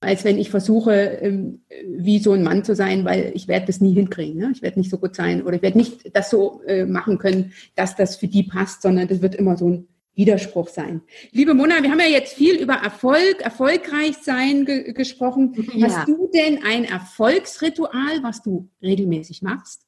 als 0.00 0.24
wenn 0.24 0.38
ich 0.38 0.50
versuche, 0.50 0.92
ähm, 0.92 1.62
wie 1.86 2.18
so 2.18 2.32
ein 2.32 2.42
Mann 2.42 2.64
zu 2.64 2.74
sein, 2.74 3.04
weil 3.04 3.32
ich 3.34 3.48
werde 3.48 3.66
das 3.66 3.80
nie 3.80 3.94
hinkriegen. 3.94 4.38
Ne? 4.38 4.50
Ich 4.52 4.62
werde 4.62 4.78
nicht 4.78 4.90
so 4.90 4.98
gut 4.98 5.14
sein 5.14 5.42
oder 5.42 5.56
ich 5.56 5.62
werde 5.62 5.78
nicht 5.78 6.14
das 6.14 6.30
so 6.30 6.60
machen 6.86 7.18
können, 7.18 7.52
dass 7.74 7.96
das 7.96 8.14
für 8.14 8.28
die 8.28 8.44
passt, 8.44 8.82
sondern 8.82 9.08
das 9.08 9.22
wird 9.22 9.34
immer 9.34 9.56
so 9.56 9.68
ein 9.68 9.88
Widerspruch 10.18 10.68
sein. 10.68 11.02
Liebe 11.30 11.54
Mona, 11.54 11.80
wir 11.80 11.92
haben 11.92 12.00
ja 12.00 12.06
jetzt 12.06 12.34
viel 12.34 12.56
über 12.56 12.74
Erfolg, 12.74 13.40
erfolgreich 13.40 14.16
sein 14.20 14.64
ge 14.64 14.92
gesprochen. 14.92 15.54
Ja. 15.72 15.86
Hast 15.86 16.08
du 16.08 16.28
denn 16.34 16.64
ein 16.64 16.84
Erfolgsritual, 16.84 18.22
was 18.22 18.42
du 18.42 18.68
regelmäßig 18.82 19.42
machst? 19.42 19.82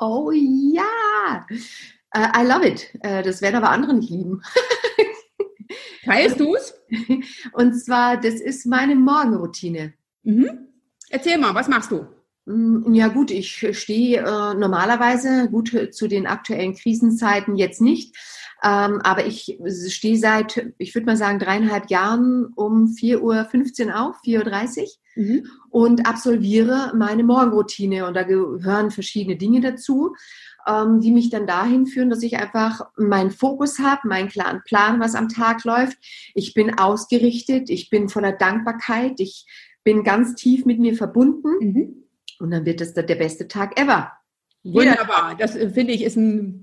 Oh 0.00 0.32
ja, 0.32 1.46
uh, 2.16 2.28
I 2.36 2.44
love 2.44 2.66
it. 2.66 2.92
Uh, 2.96 3.22
das 3.22 3.40
werden 3.40 3.54
aber 3.54 3.70
andere 3.70 3.94
nicht 3.94 4.10
lieben. 4.10 4.42
Teilst 6.04 6.40
du 6.40 6.56
es? 6.56 6.74
Und 7.52 7.74
zwar, 7.74 8.20
das 8.20 8.34
ist 8.34 8.66
meine 8.66 8.96
Morgenroutine. 8.96 9.94
Mhm. 10.24 10.66
Erzähl 11.08 11.38
mal, 11.38 11.54
was 11.54 11.68
machst 11.68 11.92
du? 11.92 12.06
Mm, 12.46 12.92
ja 12.94 13.08
gut, 13.08 13.30
ich 13.30 13.68
stehe 13.78 14.18
äh, 14.18 14.54
normalerweise 14.54 15.48
gut 15.48 15.88
zu 15.92 16.08
den 16.08 16.26
aktuellen 16.26 16.74
Krisenzeiten 16.74 17.56
jetzt 17.56 17.80
nicht, 17.80 18.16
ähm, 18.64 19.00
aber 19.02 19.26
ich 19.26 19.58
stehe 19.88 20.16
seit, 20.16 20.72
ich 20.78 20.94
würde 20.94 21.06
mal 21.06 21.16
sagen, 21.16 21.40
dreieinhalb 21.40 21.90
Jahren 21.90 22.52
um 22.54 22.86
4.15 22.86 23.86
Uhr 23.86 24.00
auf, 24.00 24.16
4.30 24.24 24.80
Uhr 24.80 24.86
mhm. 25.16 25.46
und 25.70 26.06
absolviere 26.06 26.92
meine 26.96 27.24
Morgenroutine. 27.24 28.06
Und 28.06 28.14
da 28.14 28.22
gehören 28.22 28.92
verschiedene 28.92 29.36
Dinge 29.36 29.60
dazu, 29.60 30.14
ähm, 30.68 31.00
die 31.00 31.10
mich 31.10 31.28
dann 31.28 31.48
dahin 31.48 31.86
führen, 31.86 32.08
dass 32.08 32.22
ich 32.22 32.36
einfach 32.36 32.82
meinen 32.96 33.32
Fokus 33.32 33.80
habe, 33.80 34.06
meinen 34.06 34.28
klaren 34.28 34.62
Plan, 34.64 35.00
was 35.00 35.16
am 35.16 35.28
Tag 35.28 35.64
läuft. 35.64 35.98
Ich 36.34 36.54
bin 36.54 36.78
ausgerichtet, 36.78 37.68
ich 37.68 37.90
bin 37.90 38.08
voller 38.08 38.32
Dankbarkeit, 38.32 39.18
ich 39.18 39.44
bin 39.82 40.04
ganz 40.04 40.36
tief 40.36 40.66
mit 40.66 40.78
mir 40.78 40.94
verbunden. 40.94 41.48
Mhm. 41.60 42.04
Und 42.38 42.52
dann 42.52 42.64
wird 42.64 42.80
es 42.80 42.94
der 42.94 43.02
beste 43.02 43.48
Tag 43.48 43.76
ever. 43.80 44.12
Wunderbar. 44.62 45.34
Das 45.36 45.56
äh, 45.56 45.68
finde 45.68 45.92
ich 45.94 46.02
ist 46.02 46.16
ein 46.16 46.61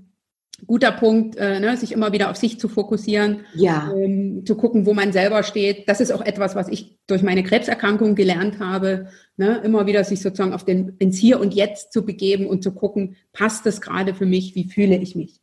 guter 0.66 0.92
Punkt, 0.92 1.36
äh, 1.36 1.60
ne, 1.60 1.76
sich 1.76 1.92
immer 1.92 2.12
wieder 2.12 2.30
auf 2.30 2.36
sich 2.36 2.58
zu 2.58 2.68
fokussieren, 2.68 3.44
ja. 3.54 3.92
ähm, 3.96 4.44
zu 4.46 4.56
gucken, 4.56 4.86
wo 4.86 4.94
man 4.94 5.12
selber 5.12 5.42
steht. 5.42 5.88
Das 5.88 6.00
ist 6.00 6.12
auch 6.12 6.22
etwas, 6.22 6.54
was 6.54 6.68
ich 6.68 6.98
durch 7.06 7.22
meine 7.22 7.42
Krebserkrankung 7.42 8.14
gelernt 8.14 8.60
habe, 8.60 9.08
ne, 9.36 9.60
immer 9.64 9.86
wieder 9.86 10.04
sich 10.04 10.20
sozusagen 10.20 10.52
auf 10.52 10.64
den, 10.64 10.96
ins 10.98 11.18
Hier 11.18 11.40
und 11.40 11.54
Jetzt 11.54 11.92
zu 11.92 12.04
begeben 12.04 12.46
und 12.46 12.62
zu 12.62 12.72
gucken, 12.72 13.16
passt 13.32 13.66
das 13.66 13.80
gerade 13.80 14.14
für 14.14 14.26
mich, 14.26 14.54
wie 14.54 14.68
fühle 14.68 14.96
ich 14.96 15.14
mich? 15.14 15.40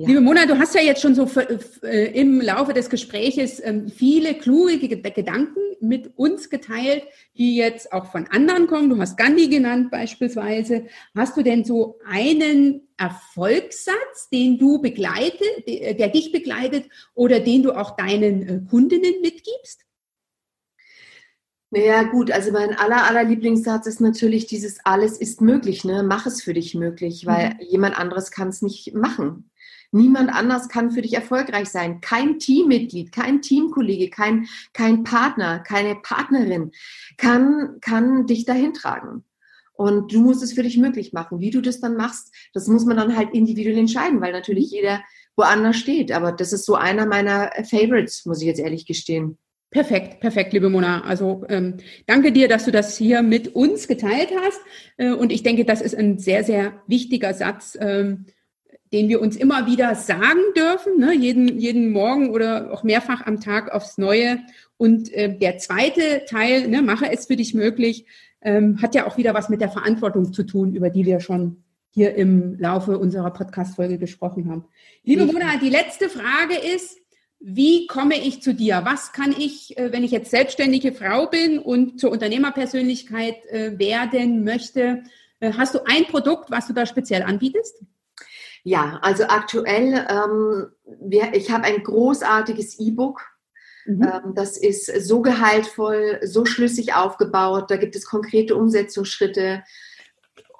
Ja. 0.00 0.08
Liebe 0.08 0.22
Mona, 0.22 0.46
du 0.46 0.58
hast 0.58 0.74
ja 0.74 0.80
jetzt 0.80 1.02
schon 1.02 1.14
so 1.14 1.28
äh, 1.82 2.18
im 2.18 2.40
Laufe 2.40 2.72
des 2.72 2.88
Gespräches 2.88 3.60
ähm, 3.62 3.90
viele 3.90 4.32
kluge 4.32 4.78
Gedanken 4.78 5.60
mit 5.82 6.16
uns 6.16 6.48
geteilt, 6.48 7.02
die 7.36 7.56
jetzt 7.56 7.92
auch 7.92 8.06
von 8.06 8.26
anderen 8.28 8.66
kommen. 8.66 8.88
Du 8.88 8.98
hast 8.98 9.18
Gandhi 9.18 9.48
genannt 9.48 9.90
beispielsweise. 9.90 10.86
Hast 11.14 11.36
du 11.36 11.42
denn 11.42 11.66
so 11.66 11.98
einen 12.08 12.88
Erfolgssatz, 12.96 14.30
den 14.32 14.56
du 14.58 14.80
begleitet, 14.80 15.66
der 15.68 16.08
dich 16.08 16.32
begleitet 16.32 16.88
oder 17.12 17.38
den 17.38 17.62
du 17.62 17.72
auch 17.72 17.94
deinen 17.94 18.48
äh, 18.48 18.60
Kundinnen 18.70 19.20
mitgibst? 19.20 19.84
Naja, 21.68 22.04
gut, 22.04 22.30
also 22.30 22.52
mein 22.52 22.74
aller, 22.74 23.06
aller 23.06 23.24
Lieblingssatz 23.24 23.86
ist 23.86 24.00
natürlich 24.00 24.46
dieses 24.46 24.78
alles 24.84 25.18
ist 25.18 25.42
möglich, 25.42 25.84
ne? 25.84 26.02
Mach 26.02 26.24
es 26.24 26.42
für 26.42 26.54
dich 26.54 26.74
möglich, 26.74 27.26
weil 27.26 27.50
mhm. 27.50 27.56
jemand 27.68 27.98
anderes 27.98 28.30
kann 28.30 28.48
es 28.48 28.62
nicht 28.62 28.94
machen. 28.94 29.50
Niemand 29.92 30.30
anders 30.32 30.68
kann 30.68 30.92
für 30.92 31.02
dich 31.02 31.14
erfolgreich 31.14 31.68
sein. 31.68 32.00
Kein 32.00 32.38
Teammitglied, 32.38 33.10
kein 33.12 33.42
Teamkollege, 33.42 34.08
kein, 34.08 34.46
kein 34.72 35.02
Partner, 35.02 35.58
keine 35.58 35.96
Partnerin 35.96 36.70
kann, 37.16 37.78
kann 37.80 38.26
dich 38.26 38.44
dahin 38.44 38.72
tragen. 38.72 39.24
Und 39.72 40.12
du 40.12 40.20
musst 40.20 40.42
es 40.42 40.52
für 40.52 40.62
dich 40.62 40.76
möglich 40.76 41.12
machen. 41.12 41.40
Wie 41.40 41.50
du 41.50 41.60
das 41.60 41.80
dann 41.80 41.96
machst, 41.96 42.34
das 42.52 42.68
muss 42.68 42.84
man 42.84 42.98
dann 42.98 43.16
halt 43.16 43.32
individuell 43.32 43.78
entscheiden, 43.78 44.20
weil 44.20 44.32
natürlich 44.32 44.70
jeder 44.70 45.02
woanders 45.36 45.76
steht. 45.76 46.12
Aber 46.12 46.32
das 46.32 46.52
ist 46.52 46.66
so 46.66 46.74
einer 46.74 47.06
meiner 47.06 47.50
Favorites, 47.68 48.26
muss 48.26 48.40
ich 48.40 48.46
jetzt 48.46 48.60
ehrlich 48.60 48.86
gestehen. 48.86 49.38
Perfekt, 49.70 50.20
perfekt, 50.20 50.52
liebe 50.52 50.68
Mona. 50.68 51.02
Also 51.02 51.44
ähm, 51.48 51.76
danke 52.06 52.32
dir, 52.32 52.48
dass 52.48 52.64
du 52.64 52.72
das 52.72 52.98
hier 52.98 53.22
mit 53.22 53.54
uns 53.54 53.86
geteilt 53.86 54.30
hast. 54.44 54.60
Äh, 54.96 55.12
und 55.12 55.30
ich 55.32 55.42
denke, 55.44 55.64
das 55.64 55.80
ist 55.80 55.96
ein 55.96 56.18
sehr, 56.18 56.44
sehr 56.44 56.82
wichtiger 56.88 57.34
Satz. 57.34 57.78
Ähm, 57.80 58.26
den 58.92 59.08
wir 59.08 59.20
uns 59.20 59.36
immer 59.36 59.66
wieder 59.66 59.94
sagen 59.94 60.40
dürfen, 60.56 60.98
ne? 60.98 61.14
jeden, 61.14 61.58
jeden 61.58 61.90
Morgen 61.92 62.30
oder 62.30 62.72
auch 62.72 62.82
mehrfach 62.82 63.26
am 63.26 63.40
Tag 63.40 63.72
aufs 63.72 63.98
Neue. 63.98 64.40
Und 64.76 65.12
äh, 65.12 65.36
der 65.36 65.58
zweite 65.58 66.24
Teil, 66.26 66.68
ne, 66.68 66.82
mache 66.82 67.10
es 67.12 67.26
für 67.26 67.36
dich 67.36 67.54
möglich, 67.54 68.06
ähm, 68.42 68.80
hat 68.82 68.94
ja 68.94 69.06
auch 69.06 69.16
wieder 69.16 69.34
was 69.34 69.48
mit 69.48 69.60
der 69.60 69.70
Verantwortung 69.70 70.32
zu 70.32 70.42
tun, 70.42 70.74
über 70.74 70.90
die 70.90 71.04
wir 71.04 71.20
schon 71.20 71.62
hier 71.92 72.14
im 72.14 72.58
Laufe 72.58 72.98
unserer 72.98 73.30
Podcast-Folge 73.30 73.98
gesprochen 73.98 74.48
haben. 74.48 74.64
Liebe 75.04 75.26
Mona, 75.26 75.56
die 75.60 75.70
letzte 75.70 76.08
Frage 76.08 76.54
ist, 76.74 76.98
wie 77.40 77.86
komme 77.86 78.16
ich 78.16 78.42
zu 78.42 78.54
dir? 78.54 78.82
Was 78.84 79.12
kann 79.12 79.34
ich, 79.36 79.76
äh, 79.78 79.92
wenn 79.92 80.04
ich 80.04 80.10
jetzt 80.10 80.30
selbstständige 80.30 80.92
Frau 80.92 81.26
bin 81.26 81.58
und 81.58 81.98
zur 81.98 82.10
Unternehmerpersönlichkeit 82.10 83.44
äh, 83.46 83.78
werden 83.78 84.44
möchte, 84.44 85.02
äh, 85.40 85.52
hast 85.52 85.74
du 85.74 85.80
ein 85.86 86.04
Produkt, 86.04 86.50
was 86.50 86.66
du 86.66 86.74
da 86.74 86.86
speziell 86.86 87.22
anbietest? 87.22 87.82
Ja, 88.62 88.98
also 89.02 89.24
aktuell, 89.24 90.06
ähm, 90.08 90.66
wir, 91.00 91.34
ich 91.34 91.50
habe 91.50 91.64
ein 91.64 91.82
großartiges 91.82 92.78
E-Book. 92.78 93.22
Mhm. 93.86 94.02
Ähm, 94.02 94.34
das 94.34 94.56
ist 94.56 94.86
so 95.06 95.22
gehaltvoll, 95.22 96.20
so 96.22 96.44
schlüssig 96.44 96.94
aufgebaut. 96.94 97.70
Da 97.70 97.76
gibt 97.76 97.96
es 97.96 98.04
konkrete 98.04 98.56
Umsetzungsschritte, 98.56 99.62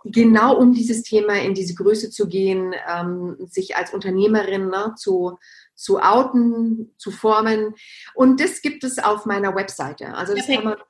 genau 0.04 0.56
um 0.56 0.72
dieses 0.72 1.02
Thema 1.02 1.34
in 1.34 1.54
diese 1.54 1.74
Größe 1.74 2.10
zu 2.10 2.26
gehen, 2.26 2.74
ähm, 2.88 3.36
sich 3.50 3.76
als 3.76 3.92
Unternehmerin 3.92 4.68
ne, 4.68 4.94
zu, 4.96 5.38
zu 5.74 6.00
outen, 6.00 6.94
zu 6.96 7.10
formen. 7.10 7.74
Und 8.14 8.40
das 8.40 8.62
gibt 8.62 8.84
es 8.84 8.98
auf 8.98 9.26
meiner 9.26 9.54
Webseite. 9.54 10.14
Also 10.14 10.34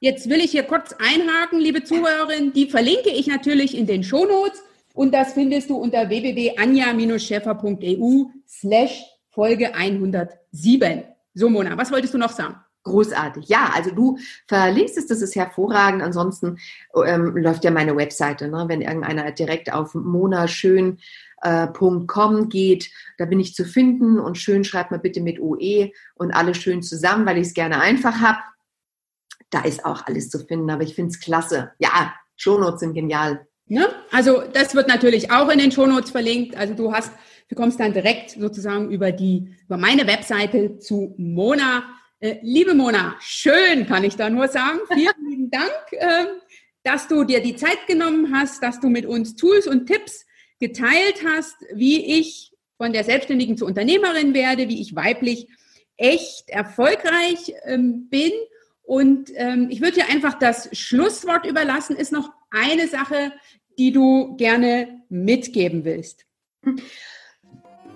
Jetzt 0.01 0.29
will 0.29 0.40
ich 0.40 0.53
hier 0.53 0.62
kurz 0.62 0.92
einhaken, 0.92 1.59
liebe 1.59 1.83
Zuhörerin. 1.83 2.53
Die 2.53 2.70
verlinke 2.70 3.11
ich 3.11 3.27
natürlich 3.27 3.77
in 3.77 3.87
den 3.87 4.05
Shownotes. 4.05 4.62
Und 4.94 5.14
das 5.14 5.35
findest 5.35 5.70
du 5.70 5.76
unter 5.76 6.09
www.anja-scheffer.eu 6.09 8.24
slash 8.48 9.05
Folge 9.31 9.72
107. 9.74 11.05
So, 11.35 11.48
Mona, 11.48 11.76
was 11.76 11.92
wolltest 11.92 12.14
du 12.14 12.18
noch 12.18 12.33
sagen? 12.33 12.57
Großartig. 12.83 13.48
Ja, 13.48 13.70
also 13.74 13.90
du 13.90 14.16
verlinkst 14.48 14.96
es, 14.96 15.07
das 15.07 15.20
ist 15.20 15.37
hervorragend. 15.37 16.03
Ansonsten 16.03 16.59
ähm, 17.05 17.37
läuft 17.37 17.62
ja 17.64 17.70
meine 17.70 17.94
Webseite. 17.94 18.48
Ne? 18.48 18.64
Wenn 18.68 18.81
irgendeiner 18.81 19.31
direkt 19.33 19.70
auf 19.72 19.94
monaschön.com 19.94 20.96
äh, 21.42 22.46
geht, 22.46 22.90
da 23.18 23.26
bin 23.26 23.38
ich 23.38 23.55
zu 23.55 23.66
finden 23.66 24.18
und 24.18 24.38
schön 24.38 24.64
schreibt 24.64 24.92
mal 24.92 24.98
bitte 24.98 25.21
mit 25.21 25.40
OE 25.40 25.92
und 26.14 26.33
alles 26.33 26.56
schön 26.56 26.83
zusammen, 26.83 27.27
weil 27.27 27.37
ich 27.37 27.48
es 27.48 27.54
gerne 27.54 27.81
einfach 27.81 28.21
habe. 28.21 28.38
Da 29.50 29.60
ist 29.62 29.85
auch 29.85 30.06
alles 30.06 30.31
zu 30.31 30.38
finden, 30.38 30.71
aber 30.71 30.83
ich 30.83 30.94
finde 30.94 31.10
es 31.10 31.21
klasse. 31.21 31.73
Ja, 31.79 32.14
Shownotes 32.37 32.81
sind 32.81 32.94
genial. 32.94 33.46
Ne? 33.71 33.88
Also 34.10 34.42
das 34.52 34.75
wird 34.75 34.88
natürlich 34.88 35.31
auch 35.31 35.48
in 35.48 35.60
den 35.60 35.71
Shownotes 35.71 36.10
verlinkt. 36.10 36.56
Also 36.56 36.75
du 36.75 36.92
hast, 36.92 37.12
du 37.48 37.54
kommst 37.54 37.79
dann 37.79 37.92
direkt 37.92 38.31
sozusagen 38.31 38.90
über 38.90 39.12
die, 39.12 39.54
über 39.64 39.77
meine 39.77 40.08
Webseite 40.08 40.81
zu 40.81 41.14
Mona. 41.18 41.85
Äh, 42.18 42.38
liebe 42.42 42.75
Mona, 42.75 43.14
schön 43.21 43.87
kann 43.87 44.02
ich 44.02 44.16
da 44.16 44.29
nur 44.29 44.48
sagen. 44.48 44.81
Vielen 44.92 45.14
lieben 45.31 45.50
Dank, 45.52 45.71
äh, 45.92 46.27
dass 46.83 47.06
du 47.06 47.23
dir 47.23 47.40
die 47.40 47.54
Zeit 47.54 47.87
genommen 47.87 48.35
hast, 48.35 48.60
dass 48.60 48.81
du 48.81 48.88
mit 48.88 49.06
uns 49.06 49.37
Tools 49.37 49.68
und 49.68 49.87
Tipps 49.87 50.27
geteilt 50.58 51.25
hast, 51.25 51.54
wie 51.73 52.18
ich 52.18 52.52
von 52.77 52.92
der 52.92 53.04
Selbstständigen 53.04 53.56
zur 53.56 53.68
Unternehmerin 53.68 54.35
werde, 54.35 54.68
wie 54.68 54.81
ich 54.81 54.96
weiblich 54.96 55.46
echt 55.96 56.48
erfolgreich 56.48 57.54
ähm, 57.66 58.08
bin. 58.08 58.33
Und 58.83 59.31
ähm, 59.37 59.68
ich 59.71 59.81
würde 59.81 60.00
dir 60.00 60.08
einfach 60.08 60.35
das 60.40 60.77
Schlusswort 60.77 61.46
überlassen. 61.46 61.94
Ist 61.94 62.10
noch 62.10 62.33
eine 62.50 62.88
Sache, 62.88 63.33
die 63.81 63.92
du 63.92 64.37
gerne 64.37 65.00
mitgeben 65.08 65.87
willst? 65.87 66.26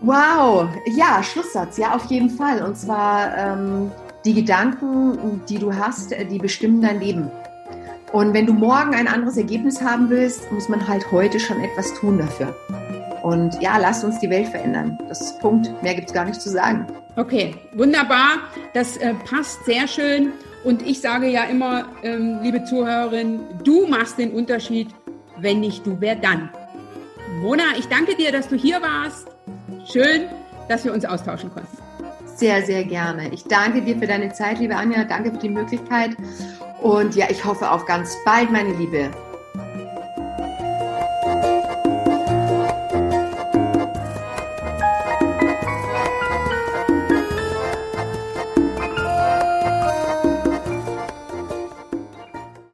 Wow, 0.00 0.66
ja, 0.96 1.22
Schlusssatz, 1.22 1.76
ja, 1.76 1.94
auf 1.94 2.06
jeden 2.06 2.30
Fall. 2.30 2.62
Und 2.62 2.74
zwar 2.74 3.36
ähm, 3.36 3.92
die 4.24 4.32
Gedanken, 4.32 5.42
die 5.46 5.58
du 5.58 5.74
hast, 5.74 6.14
die 6.30 6.38
bestimmen 6.38 6.80
dein 6.80 7.00
Leben. 7.00 7.30
Und 8.12 8.32
wenn 8.32 8.46
du 8.46 8.54
morgen 8.54 8.94
ein 8.94 9.06
anderes 9.06 9.36
Ergebnis 9.36 9.82
haben 9.82 10.08
willst, 10.08 10.50
muss 10.52 10.70
man 10.70 10.88
halt 10.88 11.12
heute 11.12 11.38
schon 11.38 11.60
etwas 11.60 11.92
tun 11.92 12.16
dafür. 12.16 12.56
Und 13.22 13.60
ja, 13.60 13.76
lasst 13.76 14.04
uns 14.04 14.18
die 14.20 14.30
Welt 14.30 14.48
verändern. 14.48 14.98
Das 15.08 15.20
ist 15.20 15.38
Punkt. 15.40 15.70
Mehr 15.82 15.94
gibt 15.94 16.08
es 16.08 16.14
gar 16.14 16.24
nicht 16.24 16.40
zu 16.40 16.48
sagen. 16.48 16.86
Okay, 17.16 17.56
wunderbar. 17.74 18.38
Das 18.72 18.96
äh, 18.96 19.12
passt 19.28 19.62
sehr 19.66 19.86
schön. 19.86 20.32
Und 20.64 20.80
ich 20.80 21.02
sage 21.02 21.28
ja 21.28 21.44
immer, 21.44 21.88
ähm, 22.02 22.38
liebe 22.42 22.64
Zuhörerin, 22.64 23.40
du 23.62 23.86
machst 23.86 24.16
den 24.16 24.32
Unterschied. 24.32 24.88
Wenn 25.36 25.60
nicht 25.60 25.86
du, 25.86 25.96
wer 26.00 26.16
dann? 26.16 26.50
Mona, 27.40 27.64
ich 27.78 27.86
danke 27.88 28.16
dir, 28.16 28.32
dass 28.32 28.48
du 28.48 28.56
hier 28.56 28.80
warst. 28.80 29.28
Schön, 29.90 30.28
dass 30.68 30.84
wir 30.84 30.92
uns 30.92 31.04
austauschen 31.04 31.50
konnten. 31.52 31.76
Sehr, 32.26 32.62
sehr 32.62 32.84
gerne. 32.84 33.32
Ich 33.32 33.44
danke 33.44 33.82
dir 33.82 33.96
für 33.96 34.06
deine 34.06 34.32
Zeit, 34.32 34.58
liebe 34.58 34.74
Anja. 34.76 35.04
Danke 35.04 35.30
für 35.30 35.38
die 35.38 35.48
Möglichkeit. 35.48 36.16
Und 36.82 37.14
ja, 37.14 37.26
ich 37.30 37.44
hoffe 37.44 37.70
auf 37.70 37.86
ganz 37.86 38.16
bald, 38.24 38.50
meine 38.50 38.72
Liebe. 38.74 39.10